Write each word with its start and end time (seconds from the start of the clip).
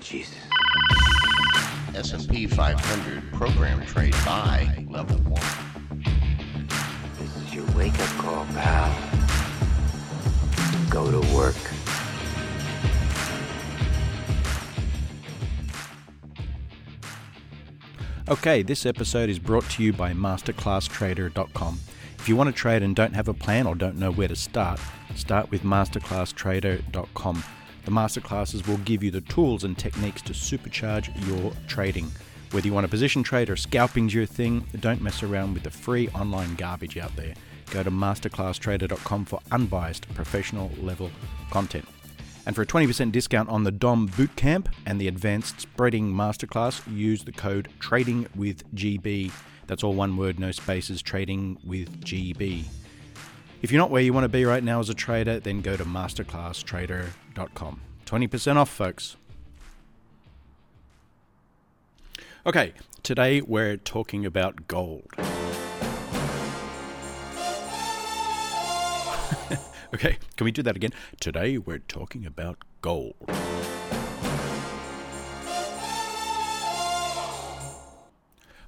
Jesus. 0.00 0.38
S&P 1.94 2.46
500 2.46 3.32
program 3.32 3.84
trade 3.86 4.12
buy 4.24 4.86
level 4.88 5.16
1. 5.18 5.40
This 7.18 7.36
is 7.36 7.54
your 7.54 7.66
wake-up 7.76 8.08
call, 8.18 8.44
pal. 8.54 8.94
Go 10.90 11.10
to 11.10 11.20
work. 11.34 11.56
Okay, 18.28 18.62
this 18.62 18.84
episode 18.84 19.30
is 19.30 19.38
brought 19.38 19.68
to 19.70 19.82
you 19.82 19.92
by 19.92 20.12
masterclasstrader.com. 20.12 21.80
If 22.18 22.28
you 22.28 22.36
want 22.36 22.48
to 22.48 22.52
trade 22.52 22.82
and 22.82 22.94
don't 22.94 23.14
have 23.14 23.28
a 23.28 23.34
plan 23.34 23.66
or 23.66 23.74
don't 23.74 23.96
know 23.96 24.12
where 24.12 24.28
to 24.28 24.36
start, 24.36 24.78
start 25.14 25.50
with 25.50 25.62
masterclasstrader.com. 25.62 27.42
The 27.88 27.94
masterclasses 27.94 28.68
will 28.68 28.76
give 28.76 29.02
you 29.02 29.10
the 29.10 29.22
tools 29.22 29.64
and 29.64 29.78
techniques 29.78 30.20
to 30.20 30.34
supercharge 30.34 31.08
your 31.26 31.52
trading. 31.68 32.12
Whether 32.50 32.66
you 32.66 32.74
want 32.74 32.84
a 32.84 32.88
position 32.90 33.22
trade 33.22 33.48
or 33.48 33.56
scalping's 33.56 34.12
your 34.12 34.26
thing, 34.26 34.66
don't 34.80 35.00
mess 35.00 35.22
around 35.22 35.54
with 35.54 35.62
the 35.62 35.70
free 35.70 36.06
online 36.10 36.54
garbage 36.56 36.98
out 36.98 37.16
there. 37.16 37.32
Go 37.70 37.82
to 37.82 37.90
masterclasstrader.com 37.90 39.24
for 39.24 39.40
unbiased 39.50 40.06
professional 40.14 40.70
level 40.82 41.10
content. 41.50 41.86
And 42.44 42.54
for 42.54 42.60
a 42.60 42.66
20% 42.66 43.10
discount 43.10 43.48
on 43.48 43.64
the 43.64 43.72
DOM 43.72 44.10
Bootcamp 44.10 44.66
and 44.84 45.00
the 45.00 45.08
Advanced 45.08 45.58
Spreading 45.58 46.12
Masterclass, 46.12 46.82
use 46.94 47.24
the 47.24 47.32
code 47.32 47.70
Trading 47.78 48.26
with 48.36 48.70
GB. 48.74 49.32
That's 49.66 49.82
all 49.82 49.94
one 49.94 50.18
word, 50.18 50.38
no 50.38 50.52
spaces, 50.52 51.00
Trading 51.00 51.56
with 51.64 52.02
GB. 52.02 52.66
If 53.60 53.72
you're 53.72 53.80
not 53.80 53.90
where 53.90 54.02
you 54.02 54.12
want 54.12 54.24
to 54.24 54.28
be 54.28 54.44
right 54.44 54.62
now 54.62 54.78
as 54.78 54.88
a 54.88 54.94
trader, 54.94 55.40
then 55.40 55.62
go 55.62 55.76
to 55.76 55.84
masterclasstrader.com. 55.84 57.80
20% 58.08 58.56
off, 58.56 58.70
folks. 58.70 59.16
Okay, 62.46 62.72
today 63.02 63.42
we're 63.42 63.76
talking 63.76 64.24
about 64.24 64.66
gold. 64.66 65.12
okay, 69.94 70.16
can 70.38 70.44
we 70.46 70.50
do 70.50 70.62
that 70.62 70.74
again? 70.74 70.92
Today 71.20 71.58
we're 71.58 71.80
talking 71.80 72.24
about 72.24 72.56
gold. 72.80 73.14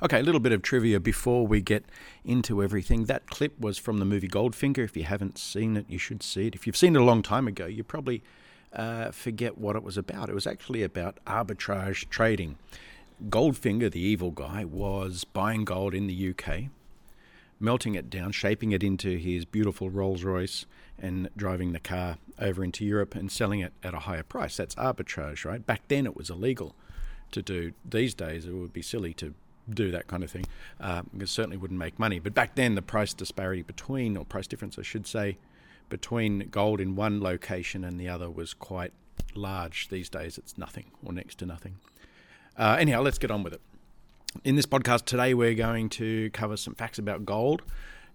Okay, 0.02 0.18
a 0.18 0.22
little 0.22 0.41
bit 0.41 0.52
of 0.52 0.61
trivia 0.61 1.00
before 1.00 1.46
we 1.46 1.62
get 1.62 1.86
into 2.27 2.62
everything. 2.62 3.06
That 3.06 3.27
clip 3.30 3.58
was 3.58 3.78
from 3.78 3.96
the 3.96 4.05
movie 4.05 4.28
Goldfinger. 4.28 4.84
If 4.84 4.98
you 4.98 5.05
haven't 5.05 5.38
seen 5.38 5.78
it, 5.78 5.86
you 5.88 5.96
should 5.96 6.22
see 6.22 6.48
it. 6.48 6.55
If 6.55 6.66
you've 6.66 6.77
seen 6.77 6.94
it 6.94 7.00
a 7.00 7.05
long 7.05 7.22
time 7.22 7.48
ago, 7.48 7.64
you 7.64 7.83
probably 7.83 8.22
uh, 8.72 9.10
forget 9.10 9.58
what 9.58 9.76
it 9.76 9.82
was 9.82 9.96
about. 9.96 10.28
It 10.28 10.34
was 10.34 10.46
actually 10.46 10.82
about 10.82 11.18
arbitrage 11.26 12.08
trading. 12.08 12.58
Goldfinger, 13.28 13.90
the 13.90 14.00
evil 14.00 14.30
guy, 14.30 14.64
was 14.64 15.24
buying 15.24 15.64
gold 15.64 15.94
in 15.94 16.06
the 16.06 16.30
UK, 16.30 16.64
melting 17.58 17.94
it 17.94 18.08
down, 18.08 18.32
shaping 18.32 18.72
it 18.72 18.82
into 18.82 19.18
his 19.18 19.44
beautiful 19.44 19.90
Rolls 19.90 20.24
Royce, 20.24 20.64
and 20.98 21.28
driving 21.36 21.72
the 21.72 21.80
car 21.80 22.18
over 22.38 22.64
into 22.64 22.84
Europe 22.84 23.14
and 23.14 23.30
selling 23.30 23.60
it 23.60 23.72
at 23.82 23.94
a 23.94 24.00
higher 24.00 24.22
price. 24.22 24.56
That's 24.56 24.74
arbitrage, 24.77 25.44
right? 25.44 25.64
Back 25.64 25.82
then 25.88 26.06
it 26.06 26.16
was 26.16 26.30
illegal 26.30 26.74
to 27.32 27.42
do. 27.42 27.72
These 27.88 28.14
days 28.14 28.46
it 28.46 28.52
would 28.52 28.72
be 28.72 28.82
silly 28.82 29.12
to 29.14 29.34
do 29.68 29.90
that 29.90 30.06
kind 30.06 30.24
of 30.24 30.30
thing. 30.30 30.46
Uh, 30.80 31.02
it 31.18 31.28
certainly 31.28 31.56
wouldn't 31.56 31.78
make 31.78 31.98
money. 31.98 32.18
But 32.18 32.34
back 32.34 32.55
then, 32.55 32.74
the 32.74 32.82
price 32.82 33.14
disparity 33.14 33.62
between, 33.62 34.16
or 34.16 34.24
price 34.24 34.46
difference, 34.46 34.78
I 34.78 34.82
should 34.82 35.06
say, 35.06 35.38
between 35.91 36.48
gold 36.50 36.80
in 36.80 36.96
one 36.96 37.20
location 37.20 37.84
and 37.84 38.00
the 38.00 38.08
other 38.08 38.30
was 38.30 38.55
quite 38.55 38.94
large. 39.34 39.88
These 39.88 40.08
days, 40.08 40.38
it's 40.38 40.56
nothing 40.56 40.86
or 41.05 41.12
next 41.12 41.38
to 41.41 41.46
nothing. 41.46 41.77
Uh, 42.56 42.77
anyhow, 42.80 43.02
let's 43.02 43.19
get 43.19 43.30
on 43.30 43.42
with 43.42 43.52
it. 43.52 43.60
In 44.44 44.56
this 44.56 44.66
podcast 44.66 45.05
today, 45.05 45.34
we're 45.34 45.55
going 45.55 45.88
to 45.91 46.30
cover 46.30 46.56
some 46.56 46.74
facts 46.74 46.98
about 46.98 47.27
gold. 47.27 47.62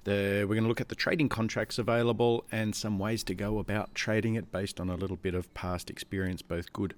The, 0.06 0.46
we're 0.48 0.56
going 0.56 0.64
to 0.64 0.70
look 0.70 0.82
at 0.82 0.90
the 0.90 0.96
trading 0.96 1.30
contracts 1.30 1.78
available 1.78 2.46
and 2.52 2.76
some 2.76 2.98
ways 3.00 3.24
to 3.26 3.36
go 3.36 3.60
about 3.60 3.94
trading 3.94 4.36
it 4.36 4.52
based 4.52 4.80
on 4.80 4.90
a 4.90 4.96
little 4.96 5.18
bit 5.18 5.36
of 5.36 5.54
past 5.54 5.90
experience, 5.90 6.42
both 6.42 6.72
good 6.72 6.94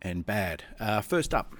and 0.00 0.24
bad. 0.24 0.64
Uh, 0.80 1.00
first 1.00 1.34
up, 1.34 1.54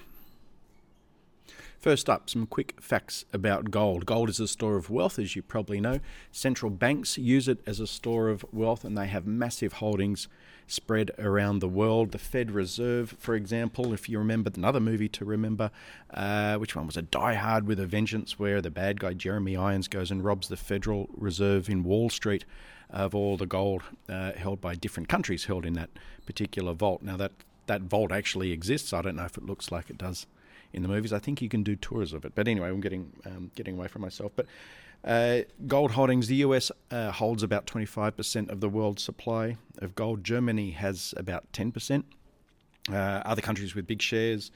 First 1.79 2.09
up, 2.09 2.29
some 2.31 2.47
quick 2.47 2.75
facts 2.81 3.25
about 3.33 3.71
gold. 3.71 4.07
Gold 4.07 4.29
is 4.29 4.41
a 4.41 4.49
store 4.49 4.77
of 4.77 4.91
wealth, 4.91 5.19
as 5.19 5.37
you 5.37 5.43
probably 5.43 5.81
know. 5.81 6.01
Central 6.33 6.71
banks 6.71 7.19
use 7.19 7.49
it 7.49 7.61
as 7.67 7.81
a 7.81 7.87
store 7.87 8.29
of 8.29 8.45
wealth, 8.53 8.85
and 8.85 8.97
they 8.97 9.07
have 9.07 9.27
massive 9.27 9.75
holdings 9.75 10.27
spread 10.67 11.13
around 11.19 11.61
the 11.61 11.69
world. 11.69 12.11
The 12.11 12.19
Fed 12.19 12.51
Reserve, 12.51 13.15
for 13.19 13.35
example, 13.35 13.93
if 13.93 14.09
you 14.09 14.19
remember 14.19 14.51
another 14.55 14.81
movie 14.81 15.09
to 15.11 15.25
remember, 15.25 15.71
uh, 16.13 16.57
which 16.57 16.75
one 16.75 16.87
was 16.87 16.97
a 16.97 17.03
Die 17.03 17.35
Hard 17.35 17.67
with 17.67 17.79
a 17.79 17.87
Vengeance, 17.87 18.39
where 18.39 18.61
the 18.61 18.71
bad 18.71 18.99
guy 18.99 19.13
Jeremy 19.13 19.57
Irons 19.57 19.87
goes 19.87 20.11
and 20.11 20.25
robs 20.25 20.49
the 20.49 20.57
Federal 20.57 21.09
Reserve 21.17 21.69
in 21.69 21.85
Wall 21.85 22.11
Street 22.11 22.45
of 22.91 23.15
all 23.15 23.37
the 23.37 23.47
gold 23.47 23.83
uh, 24.09 24.33
held 24.33 24.61
by 24.61 24.75
different 24.75 25.09
countries 25.09 25.45
held 25.45 25.67
in 25.67 25.75
that 25.75 25.91
particular 26.25 26.73
vault. 26.73 27.03
Now 27.03 27.17
that 27.17 27.33
that 27.67 27.83
vault 27.83 28.13
actually 28.13 28.53
exists. 28.53 28.93
I 28.93 29.03
don't 29.03 29.17
know 29.17 29.25
if 29.25 29.37
it 29.37 29.45
looks 29.45 29.71
like 29.71 29.91
it 29.91 29.99
does 29.99 30.27
in 30.73 30.83
the 30.83 30.89
movies. 30.89 31.13
I 31.13 31.19
think 31.19 31.41
you 31.43 31.49
can 31.49 31.63
do 31.63 31.77
tours 31.77 32.13
of 32.13 32.25
it. 32.25 32.35
But 32.35 32.49
anyway, 32.49 32.69
I'm 32.69 32.81
getting 32.81 33.13
um, 33.25 33.51
getting 33.55 33.77
away 33.77 33.89
from 33.89 34.03
myself. 34.03 34.33
But 34.37 34.47
uh, 35.05 35.43
gold 35.67 35.93
holdings, 35.93 36.27
the 36.27 36.37
US 36.37 36.73
uh, 36.91 37.13
holds 37.13 37.43
about 37.43 37.67
25% 37.67 38.51
of 38.51 38.61
the 38.61 38.69
world's 38.69 39.03
supply 39.03 39.57
of 39.79 39.95
gold. 39.95 40.25
Germany 40.25 40.73
has 40.73 41.15
about 41.17 41.51
10%. 41.53 42.05
Uh, 42.89 42.95
other 42.95 43.43
countries 43.43 43.75
with 43.75 43.87
big 43.87 44.01
shares, 44.01 44.51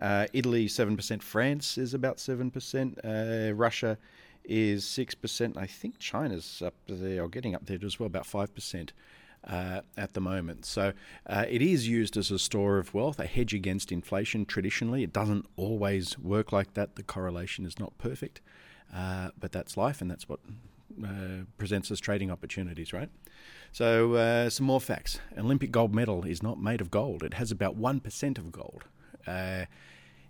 uh, 0.00 0.26
Italy 0.32 0.66
7%, 0.66 1.22
France 1.22 1.76
is 1.76 1.94
about 1.94 2.18
7%, 2.18 3.50
uh, 3.50 3.54
Russia 3.54 3.98
is 4.44 4.84
6%. 4.84 5.56
I 5.56 5.66
think 5.66 5.98
China's 5.98 6.62
up 6.64 6.74
there 6.88 7.22
or 7.22 7.28
getting 7.28 7.54
up 7.54 7.66
there 7.66 7.78
as 7.84 7.98
well, 7.98 8.06
about 8.06 8.24
5% 8.24 8.90
uh, 9.46 9.80
at 9.96 10.14
the 10.14 10.20
moment. 10.20 10.64
So 10.64 10.92
uh, 11.26 11.44
it 11.48 11.62
is 11.62 11.88
used 11.88 12.16
as 12.16 12.30
a 12.30 12.38
store 12.38 12.78
of 12.78 12.94
wealth, 12.94 13.18
a 13.18 13.26
hedge 13.26 13.54
against 13.54 13.90
inflation 13.90 14.44
traditionally. 14.44 15.02
It 15.02 15.12
doesn't 15.12 15.46
always 15.56 16.18
work 16.18 16.52
like 16.52 16.74
that. 16.74 16.96
The 16.96 17.02
correlation 17.02 17.66
is 17.66 17.78
not 17.78 17.96
perfect, 17.98 18.40
uh, 18.94 19.30
but 19.38 19.52
that's 19.52 19.76
life 19.76 20.00
and 20.00 20.10
that's 20.10 20.28
what 20.28 20.40
uh, 21.04 21.44
presents 21.58 21.90
us 21.90 21.98
trading 21.98 22.30
opportunities, 22.30 22.92
right? 22.92 23.08
So, 23.72 24.14
uh, 24.14 24.50
some 24.50 24.66
more 24.66 24.80
facts. 24.80 25.18
Olympic 25.36 25.72
gold 25.72 25.94
medal 25.94 26.24
is 26.24 26.42
not 26.42 26.60
made 26.60 26.80
of 26.80 26.90
gold, 26.90 27.22
it 27.22 27.34
has 27.34 27.50
about 27.50 27.78
1% 27.78 28.38
of 28.38 28.52
gold. 28.52 28.84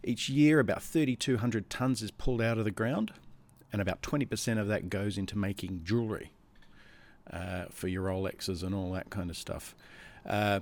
Each 0.05 0.29
year, 0.29 0.59
about 0.59 0.83
3,200 0.83 1.71
tons 1.71 2.03
is 2.03 2.11
pulled 2.11 2.43
out 2.43 2.59
of 2.59 2.65
the 2.65 2.73
ground, 2.73 3.13
and 3.73 3.81
about 3.81 4.03
20% 4.03 4.59
of 4.59 4.67
that 4.67 4.91
goes 4.91 5.17
into 5.17 5.39
making 5.39 5.83
jewelry 5.85 6.33
uh, 7.31 7.65
for 7.71 7.89
your 7.89 8.05
Rolexes 8.05 8.63
and 8.63 8.75
all 8.75 8.93
that 8.93 9.11
kind 9.11 9.31
of 9.31 9.37
stuff. 9.37 9.75
Uh, 10.27 10.61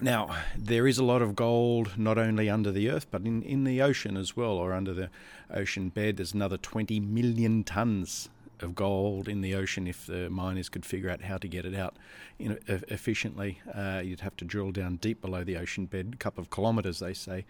now, 0.00 0.34
there 0.56 0.86
is 0.86 0.98
a 0.98 1.04
lot 1.04 1.20
of 1.20 1.36
gold 1.36 1.98
not 1.98 2.16
only 2.16 2.48
under 2.48 2.70
the 2.70 2.88
earth, 2.88 3.06
but 3.10 3.22
in, 3.22 3.42
in 3.42 3.64
the 3.64 3.82
ocean 3.82 4.16
as 4.16 4.36
well, 4.36 4.52
or 4.52 4.72
under 4.72 4.94
the 4.94 5.10
ocean 5.52 5.90
bed. 5.90 6.16
There's 6.16 6.32
another 6.32 6.56
20 6.56 7.00
million 7.00 7.64
tons 7.64 8.30
of 8.60 8.74
gold 8.74 9.28
in 9.28 9.40
the 9.40 9.54
ocean 9.54 9.86
if 9.86 10.06
the 10.06 10.30
miners 10.30 10.68
could 10.68 10.86
figure 10.86 11.10
out 11.10 11.22
how 11.22 11.38
to 11.38 11.48
get 11.48 11.64
it 11.64 11.74
out 11.74 11.96
you 12.38 12.50
know, 12.50 12.58
efficiently. 12.66 13.60
Uh, 13.72 14.00
you'd 14.02 14.20
have 14.20 14.36
to 14.36 14.44
drill 14.44 14.70
down 14.70 14.96
deep 14.96 15.20
below 15.20 15.44
the 15.44 15.56
ocean 15.56 15.86
bed, 15.86 16.12
a 16.14 16.16
couple 16.16 16.40
of 16.40 16.50
kilometres, 16.50 17.00
they 17.00 17.14
say, 17.14 17.44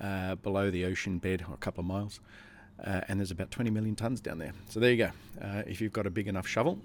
uh, 0.00 0.34
below 0.36 0.70
the 0.70 0.84
ocean 0.84 1.18
bed, 1.18 1.44
or 1.48 1.54
a 1.54 1.58
couple 1.58 1.80
of 1.80 1.86
miles. 1.86 2.20
Uh, 2.84 3.00
and 3.08 3.18
there's 3.18 3.30
about 3.30 3.50
20 3.50 3.70
million 3.70 3.94
tons 3.94 4.20
down 4.20 4.38
there. 4.38 4.52
So 4.68 4.80
there 4.80 4.90
you 4.90 4.98
go. 4.98 5.10
Uh, 5.40 5.62
if 5.66 5.80
you've 5.80 5.94
got 5.94 6.06
a 6.06 6.10
big 6.10 6.28
enough 6.28 6.46
shovel, 6.46 6.78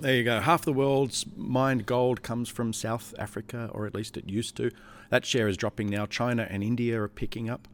there 0.00 0.16
you 0.16 0.24
go. 0.24 0.40
Half 0.40 0.64
the 0.64 0.72
world's 0.72 1.24
mined 1.36 1.86
gold 1.86 2.22
comes 2.22 2.48
from 2.48 2.72
South 2.72 3.14
Africa, 3.18 3.70
or 3.72 3.86
at 3.86 3.94
least 3.94 4.16
it 4.16 4.28
used 4.28 4.56
to. 4.56 4.70
That 5.10 5.24
share 5.24 5.48
is 5.48 5.56
dropping 5.56 5.90
now. 5.90 6.06
China 6.06 6.46
and 6.48 6.62
India 6.62 7.00
are 7.00 7.08
picking 7.08 7.50
up. 7.50 7.68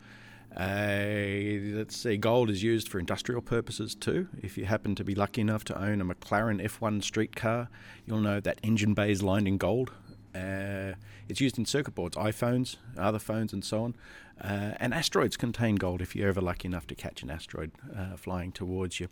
Uh, 0.56 1.76
let's 1.76 1.96
see, 1.96 2.16
gold 2.16 2.50
is 2.50 2.62
used 2.62 2.88
for 2.88 2.98
industrial 2.98 3.40
purposes 3.40 3.94
too. 3.94 4.28
If 4.42 4.58
you 4.58 4.64
happen 4.64 4.94
to 4.96 5.04
be 5.04 5.14
lucky 5.14 5.40
enough 5.40 5.62
to 5.64 5.80
own 5.80 6.00
a 6.00 6.04
McLaren 6.04 6.60
F1 6.60 7.04
street 7.04 7.36
car, 7.36 7.68
you'll 8.06 8.20
know 8.20 8.40
that 8.40 8.58
engine 8.62 8.94
bay 8.94 9.12
is 9.12 9.22
lined 9.22 9.46
in 9.46 9.56
gold. 9.56 9.92
Uh, 10.34 10.94
it's 11.28 11.40
used 11.40 11.58
in 11.58 11.64
circuit 11.64 11.94
boards, 11.94 12.16
iPhones, 12.16 12.76
other 12.96 13.18
phones, 13.18 13.52
and 13.52 13.64
so 13.64 13.84
on. 13.84 13.94
Uh, 14.40 14.74
and 14.78 14.94
asteroids 14.94 15.36
contain 15.36 15.74
gold. 15.74 16.00
If 16.00 16.14
you're 16.14 16.28
ever 16.28 16.40
lucky 16.40 16.68
enough 16.68 16.86
to 16.88 16.94
catch 16.94 17.22
an 17.22 17.30
asteroid 17.30 17.72
uh, 17.96 18.16
flying 18.16 18.52
towards 18.52 19.00
you, 19.00 19.08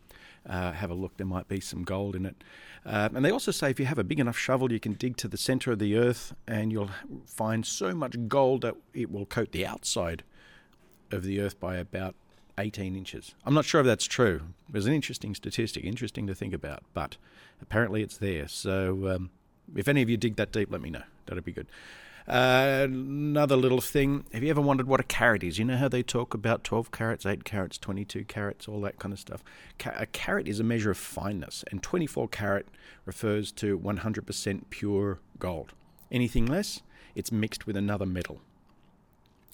uh, 0.48 0.72
have 0.72 0.90
a 0.90 0.94
look. 0.94 1.16
There 1.16 1.26
might 1.26 1.48
be 1.48 1.60
some 1.60 1.82
gold 1.82 2.14
in 2.14 2.26
it. 2.26 2.36
Uh, 2.84 3.08
and 3.12 3.24
they 3.24 3.30
also 3.30 3.50
say 3.50 3.70
if 3.70 3.80
you 3.80 3.86
have 3.86 3.98
a 3.98 4.04
big 4.04 4.20
enough 4.20 4.38
shovel, 4.38 4.70
you 4.70 4.78
can 4.78 4.92
dig 4.92 5.16
to 5.18 5.28
the 5.28 5.36
center 5.36 5.72
of 5.72 5.80
the 5.80 5.96
earth 5.96 6.34
and 6.46 6.70
you'll 6.70 6.90
find 7.26 7.66
so 7.66 7.92
much 7.92 8.16
gold 8.28 8.62
that 8.62 8.76
it 8.94 9.10
will 9.10 9.26
coat 9.26 9.50
the 9.50 9.66
outside 9.66 10.22
of 11.10 11.24
the 11.24 11.40
earth 11.40 11.58
by 11.58 11.76
about 11.76 12.14
18 12.58 12.94
inches. 12.94 13.34
I'm 13.44 13.54
not 13.54 13.64
sure 13.64 13.80
if 13.80 13.86
that's 13.86 14.06
true. 14.06 14.42
It's 14.72 14.86
an 14.86 14.92
interesting 14.92 15.34
statistic, 15.34 15.84
interesting 15.84 16.26
to 16.28 16.34
think 16.34 16.54
about, 16.54 16.84
but 16.94 17.16
apparently 17.60 18.02
it's 18.02 18.16
there. 18.16 18.48
So 18.48 19.08
um, 19.08 19.30
if 19.74 19.88
any 19.88 20.02
of 20.02 20.10
you 20.10 20.16
dig 20.16 20.36
that 20.36 20.52
deep, 20.52 20.70
let 20.70 20.80
me 20.80 20.90
know. 20.90 21.02
That'd 21.26 21.44
be 21.44 21.52
good. 21.52 21.66
Uh, 22.28 22.80
another 22.82 23.56
little 23.56 23.80
thing. 23.80 24.24
Have 24.32 24.42
you 24.42 24.50
ever 24.50 24.60
wondered 24.60 24.88
what 24.88 24.98
a 24.98 25.04
carat 25.04 25.44
is? 25.44 25.58
You 25.58 25.64
know 25.64 25.76
how 25.76 25.88
they 25.88 26.02
talk 26.02 26.34
about 26.34 26.64
12 26.64 26.90
carats, 26.90 27.24
8 27.24 27.44
carats, 27.44 27.78
22 27.78 28.24
carats, 28.24 28.66
all 28.66 28.80
that 28.80 28.98
kind 28.98 29.12
of 29.12 29.20
stuff? 29.20 29.44
A 29.84 30.06
carat 30.06 30.48
is 30.48 30.58
a 30.58 30.64
measure 30.64 30.90
of 30.90 30.98
fineness, 30.98 31.64
and 31.70 31.82
24 31.82 32.28
carat 32.28 32.66
refers 33.04 33.52
to 33.52 33.78
100% 33.78 34.62
pure 34.70 35.20
gold. 35.38 35.72
Anything 36.10 36.46
less, 36.46 36.82
it's 37.14 37.30
mixed 37.30 37.66
with 37.66 37.76
another 37.76 38.06
metal. 38.06 38.40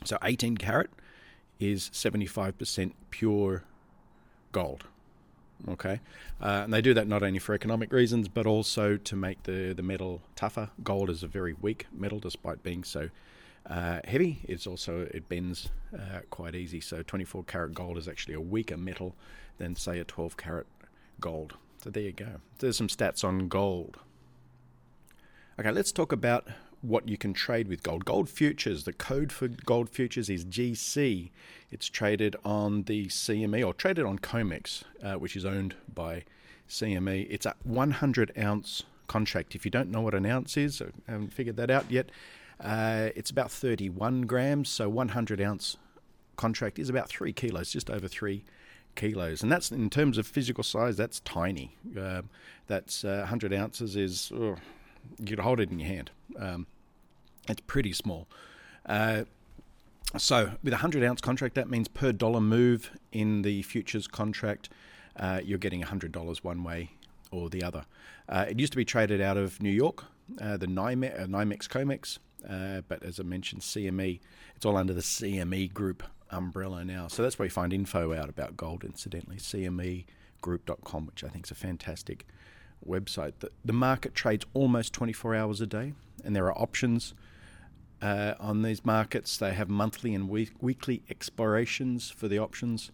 So 0.05 0.19
18 0.23 0.57
carat 0.57 0.91
is 1.61 1.91
75% 1.91 2.93
pure 3.11 3.65
gold. 4.51 4.85
Okay, 5.69 6.01
uh, 6.41 6.63
and 6.65 6.75
they 6.75 6.83
do 6.83 6.93
that 6.95 7.07
not 7.07 7.23
only 7.23 7.39
for 7.39 7.55
economic 7.55 7.93
reasons, 7.93 8.27
but 8.27 8.47
also 8.47 8.97
to 8.97 9.17
make 9.17 9.45
the, 9.45 9.73
the 9.73 9.83
metal 9.83 10.21
tougher. 10.35 10.71
Gold 10.83 11.09
is 11.09 11.23
a 11.23 11.29
very 11.29 11.55
weak 11.61 11.87
metal, 11.93 12.19
despite 12.19 12.65
being 12.65 12.83
so 12.83 13.11
uh, 13.67 14.01
heavy. 14.05 14.41
It's 14.45 14.67
also 14.67 15.09
it 15.13 15.29
bends 15.29 15.69
uh, 15.97 16.21
quite 16.31 16.57
easy. 16.57 16.81
So 16.81 17.03
24 17.03 17.45
karat 17.45 17.75
gold 17.75 17.97
is 17.97 18.09
actually 18.09 18.35
a 18.35 18.41
weaker 18.41 18.77
metal 18.77 19.15
than 19.59 19.77
say 19.77 20.01
a 20.01 20.05
12 20.05 20.37
karat 20.37 20.67
gold. 21.21 21.55
So 21.83 21.91
there 21.91 22.03
you 22.03 22.13
go. 22.13 22.41
There's 22.59 22.77
some 22.77 22.89
stats 22.89 23.25
on 23.25 23.49
gold. 23.49 23.99
Okay, 25.61 25.71
let's 25.71 25.93
talk 25.93 26.13
about 26.13 26.49
what 26.83 27.09
you 27.09 27.17
can 27.17 27.33
trade 27.33 27.69
with 27.69 27.83
gold. 27.83 28.05
Gold 28.05 28.29
futures, 28.29 28.85
the 28.85 28.93
code 28.93 29.33
for 29.33 29.49
gold 29.49 29.89
futures 29.89 30.29
is 30.29 30.45
GC. 30.45 31.31
It's 31.71 31.89
traded 31.89 32.37
on 32.45 32.83
the 32.83 33.07
CME 33.07 33.67
or 33.67 33.73
traded 33.73 34.05
on 34.05 34.19
COMEX, 34.19 34.83
uh, 35.03 35.15
which 35.15 35.37
is 35.37 35.45
owned 35.45 35.77
by 35.93 36.25
CME. 36.69 37.27
It's 37.31 37.47
a 37.47 37.55
100 37.63 38.33
ounce 38.37 38.83
contract. 39.07 39.55
If 39.55 39.65
you 39.65 39.71
don't 39.71 39.91
know 39.91 40.01
what 40.01 40.15
an 40.15 40.27
ounce 40.27 40.57
is, 40.57 40.83
I 40.83 41.11
haven't 41.11 41.33
figured 41.33 41.57
that 41.57 41.71
out 41.71 41.91
yet, 41.91 42.11
uh, 42.61 43.11
it's 43.15 43.31
about 43.31 43.51
31 43.51 44.23
grams. 44.23 44.69
So 44.69 44.89
100 44.89 45.41
ounce 45.41 45.77
contract 46.37 46.79
is 46.79 46.89
about 46.89 47.09
three 47.09 47.33
kilos, 47.33 47.71
just 47.71 47.91
over 47.91 48.09
three 48.09 48.45
kilos, 48.95 49.43
and 49.43 49.51
that's 49.51 49.71
in 49.71 49.89
terms 49.89 50.19
of 50.19 50.27
physical 50.27 50.65
size. 50.65 50.97
That's 50.97 51.21
tiny. 51.21 51.77
Uh, 51.99 52.23
that's 52.67 53.05
100 53.05 53.53
ounces 53.53 53.97
is. 53.97 54.33
Oh, 54.35 54.57
you 55.19 55.27
could 55.27 55.41
hold 55.41 55.61
it 55.61 55.71
in 55.71 55.79
your 55.79 55.89
hand. 55.89 56.11
Um, 56.39 56.67
it's 57.49 57.63
pretty 57.67 57.93
small. 57.93 58.29
Uh, 58.87 59.25
so 60.17 60.53
with 60.63 60.73
a 60.73 60.77
100 60.77 61.03
ounce 61.05 61.21
contract, 61.21 61.55
that 61.55 61.71
means 61.71 61.89
per 61.89 62.13
dollar 62.13 62.41
move 62.41 62.91
in 63.13 63.43
the 63.43 63.63
futures 63.63 64.07
contract, 64.07 64.69
uh, 65.17 65.41
you're 65.43 65.59
getting 65.59 65.83
$100 65.83 66.45
one 66.45 66.65
way 66.65 66.91
or 67.31 67.49
the 67.49 67.63
other. 67.63 67.85
Uh, 68.29 68.47
it 68.49 68.59
used 68.59 68.73
to 68.73 68.77
be 68.77 68.85
traded 68.85 69.21
out 69.21 69.37
of 69.37 69.61
New 69.63 69.71
York, 69.71 70.05
uh, 70.41 70.57
the 70.57 70.67
NYMEX, 70.67 71.23
uh, 71.23 71.27
NYMEX 71.27 71.69
COMEX, 71.69 72.19
uh, 72.49 72.83
but 72.89 73.03
as 73.03 73.19
I 73.19 73.23
mentioned, 73.23 73.63
CME, 73.63 74.21
it's 74.57 74.67
all 74.67 74.77
under 74.77 74.93
the 74.93 75.01
CME 75.01 75.73
group 75.73 76.03
umbrella 76.31 76.85
now. 76.85 77.09
So 77.09 77.23
that's 77.23 77.39
where 77.39 77.47
you 77.47 77.51
find 77.51 77.73
info 77.73 78.15
out 78.15 78.29
about 78.29 78.57
gold, 78.57 78.85
incidentally, 78.85 79.37
cmegroup.com, 79.37 81.07
which 81.07 81.25
I 81.25 81.29
think 81.29 81.47
is 81.47 81.51
a 81.51 81.55
fantastic 81.57 82.27
website. 82.87 83.33
The, 83.41 83.51
the 83.65 83.73
market 83.73 84.15
trades 84.15 84.45
almost 84.55 84.93
24 84.93 85.35
hours 85.35 85.61
a 85.61 85.67
day, 85.67 85.95
and 86.25 86.35
there 86.35 86.47
are 86.47 86.59
options 86.59 87.15
uh, 88.01 88.35
on 88.41 88.63
these 88.63 88.85
markets. 88.85 89.37
They 89.37 89.55
have 89.55 89.69
monthly 89.69 90.15
and 90.15 90.29
week- 90.29 90.61
weekly 90.61 91.03
explorations 91.09 92.11
for 92.11 92.29
the 92.29 92.39
options. 92.39 92.91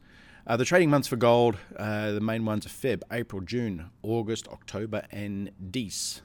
Uh, 0.46 0.56
the 0.56 0.64
trading 0.64 0.90
months 0.90 1.08
for 1.08 1.16
gold, 1.16 1.56
uh, 1.76 2.12
the 2.12 2.20
main 2.20 2.44
ones 2.44 2.64
are 2.64 2.70
Feb, 2.70 3.02
April, 3.12 3.42
June, 3.42 3.90
August, 4.02 4.48
October, 4.48 5.06
and 5.10 5.50
Dec. 5.70 6.20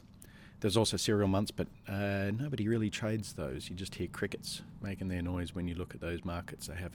There's 0.62 0.78
also 0.78 0.96
serial 0.96 1.28
months, 1.28 1.52
but 1.52 1.68
uh, 1.90 2.32
nobody 2.32 2.70
really 2.70 2.90
trades 2.90 3.34
those. 3.34 3.70
You 3.70 3.76
just 3.76 3.96
hear 3.96 4.08
crickets 4.08 4.62
making 4.82 5.10
their 5.10 5.22
noise 5.22 5.54
when 5.54 5.68
you 5.68 5.76
look 5.76 5.94
at 5.94 6.00
those 6.00 6.24
markets. 6.24 6.68
They 6.68 6.76
have 6.76 6.94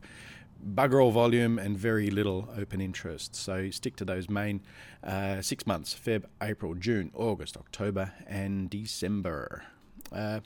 bugger 0.64 1.02
all 1.02 1.10
volume 1.10 1.58
and 1.58 1.78
very 1.78 2.10
little 2.10 2.48
open 2.56 2.80
interest. 2.80 3.34
So 3.34 3.70
stick 3.70 3.96
to 3.96 4.04
those 4.04 4.28
main 4.28 4.60
uh, 5.04 5.40
six 5.40 5.66
months 5.66 5.94
Feb, 5.94 6.24
April, 6.42 6.74
June, 6.74 7.10
August, 7.14 7.56
October, 7.56 8.12
and 8.26 8.68
December. 8.68 9.64
Uh, 10.12 10.40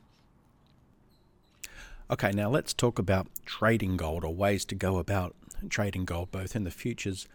okay, 2.10 2.30
now 2.32 2.50
let's 2.50 2.74
talk 2.74 2.98
about 2.98 3.28
trading 3.46 3.96
gold 3.96 4.24
or 4.24 4.34
ways 4.34 4.64
to 4.66 4.74
go 4.74 4.98
about 4.98 5.34
trading 5.68 6.04
gold, 6.04 6.30
both 6.30 6.54
in 6.56 6.64
the 6.64 6.70
futures 6.70 7.26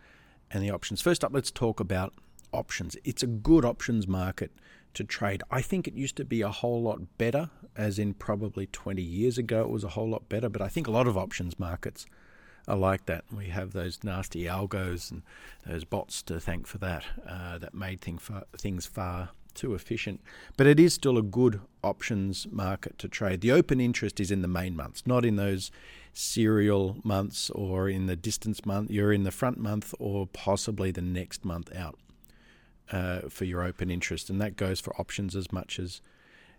and 0.51 0.63
the 0.63 0.71
options. 0.71 1.01
First 1.01 1.23
up, 1.23 1.33
let's 1.33 1.51
talk 1.51 1.79
about 1.79 2.13
options. 2.53 2.95
It's 3.03 3.23
a 3.23 3.27
good 3.27 3.65
options 3.65 4.07
market 4.07 4.51
to 4.93 5.03
trade. 5.03 5.43
I 5.51 5.61
think 5.61 5.87
it 5.87 5.93
used 5.93 6.15
to 6.17 6.25
be 6.25 6.41
a 6.41 6.49
whole 6.49 6.81
lot 6.81 7.17
better, 7.17 7.49
as 7.75 7.99
in 7.99 8.13
probably 8.13 8.67
20 8.67 9.01
years 9.01 9.37
ago, 9.37 9.61
it 9.61 9.69
was 9.69 9.83
a 9.83 9.89
whole 9.89 10.09
lot 10.09 10.29
better, 10.29 10.49
but 10.49 10.61
I 10.61 10.69
think 10.69 10.87
a 10.87 10.91
lot 10.91 11.07
of 11.07 11.17
options 11.17 11.59
markets 11.59 12.05
I 12.67 12.75
like 12.75 13.05
that. 13.05 13.23
We 13.35 13.47
have 13.47 13.71
those 13.71 14.03
nasty 14.03 14.43
algos 14.43 15.09
and 15.09 15.21
those 15.65 15.85
bots 15.85 16.21
to 16.23 16.39
thank 16.39 16.67
for 16.67 16.77
that. 16.79 17.05
Uh, 17.27 17.57
that 17.59 17.73
made 17.73 18.01
thing 18.01 18.17
far, 18.17 18.43
things 18.57 18.85
far 18.85 19.29
too 19.53 19.73
efficient. 19.73 20.21
But 20.57 20.67
it 20.67 20.79
is 20.79 20.93
still 20.93 21.17
a 21.17 21.23
good 21.23 21.61
options 21.83 22.45
market 22.51 22.97
to 22.99 23.07
trade. 23.07 23.41
The 23.41 23.51
open 23.51 23.79
interest 23.79 24.19
is 24.19 24.31
in 24.31 24.41
the 24.41 24.47
main 24.47 24.75
months, 24.75 25.03
not 25.05 25.25
in 25.25 25.37
those 25.37 25.71
serial 26.13 26.97
months 27.03 27.49
or 27.51 27.89
in 27.89 28.07
the 28.07 28.15
distance 28.15 28.65
month. 28.65 28.91
You're 28.91 29.13
in 29.13 29.23
the 29.23 29.31
front 29.31 29.57
month 29.57 29.93
or 29.99 30.27
possibly 30.27 30.91
the 30.91 31.01
next 31.01 31.45
month 31.45 31.73
out 31.75 31.97
uh, 32.91 33.21
for 33.29 33.45
your 33.45 33.63
open 33.63 33.89
interest. 33.89 34.29
And 34.29 34.41
that 34.41 34.57
goes 34.57 34.79
for 34.79 34.93
options 34.99 35.35
as 35.35 35.51
much 35.51 35.79
as 35.79 36.01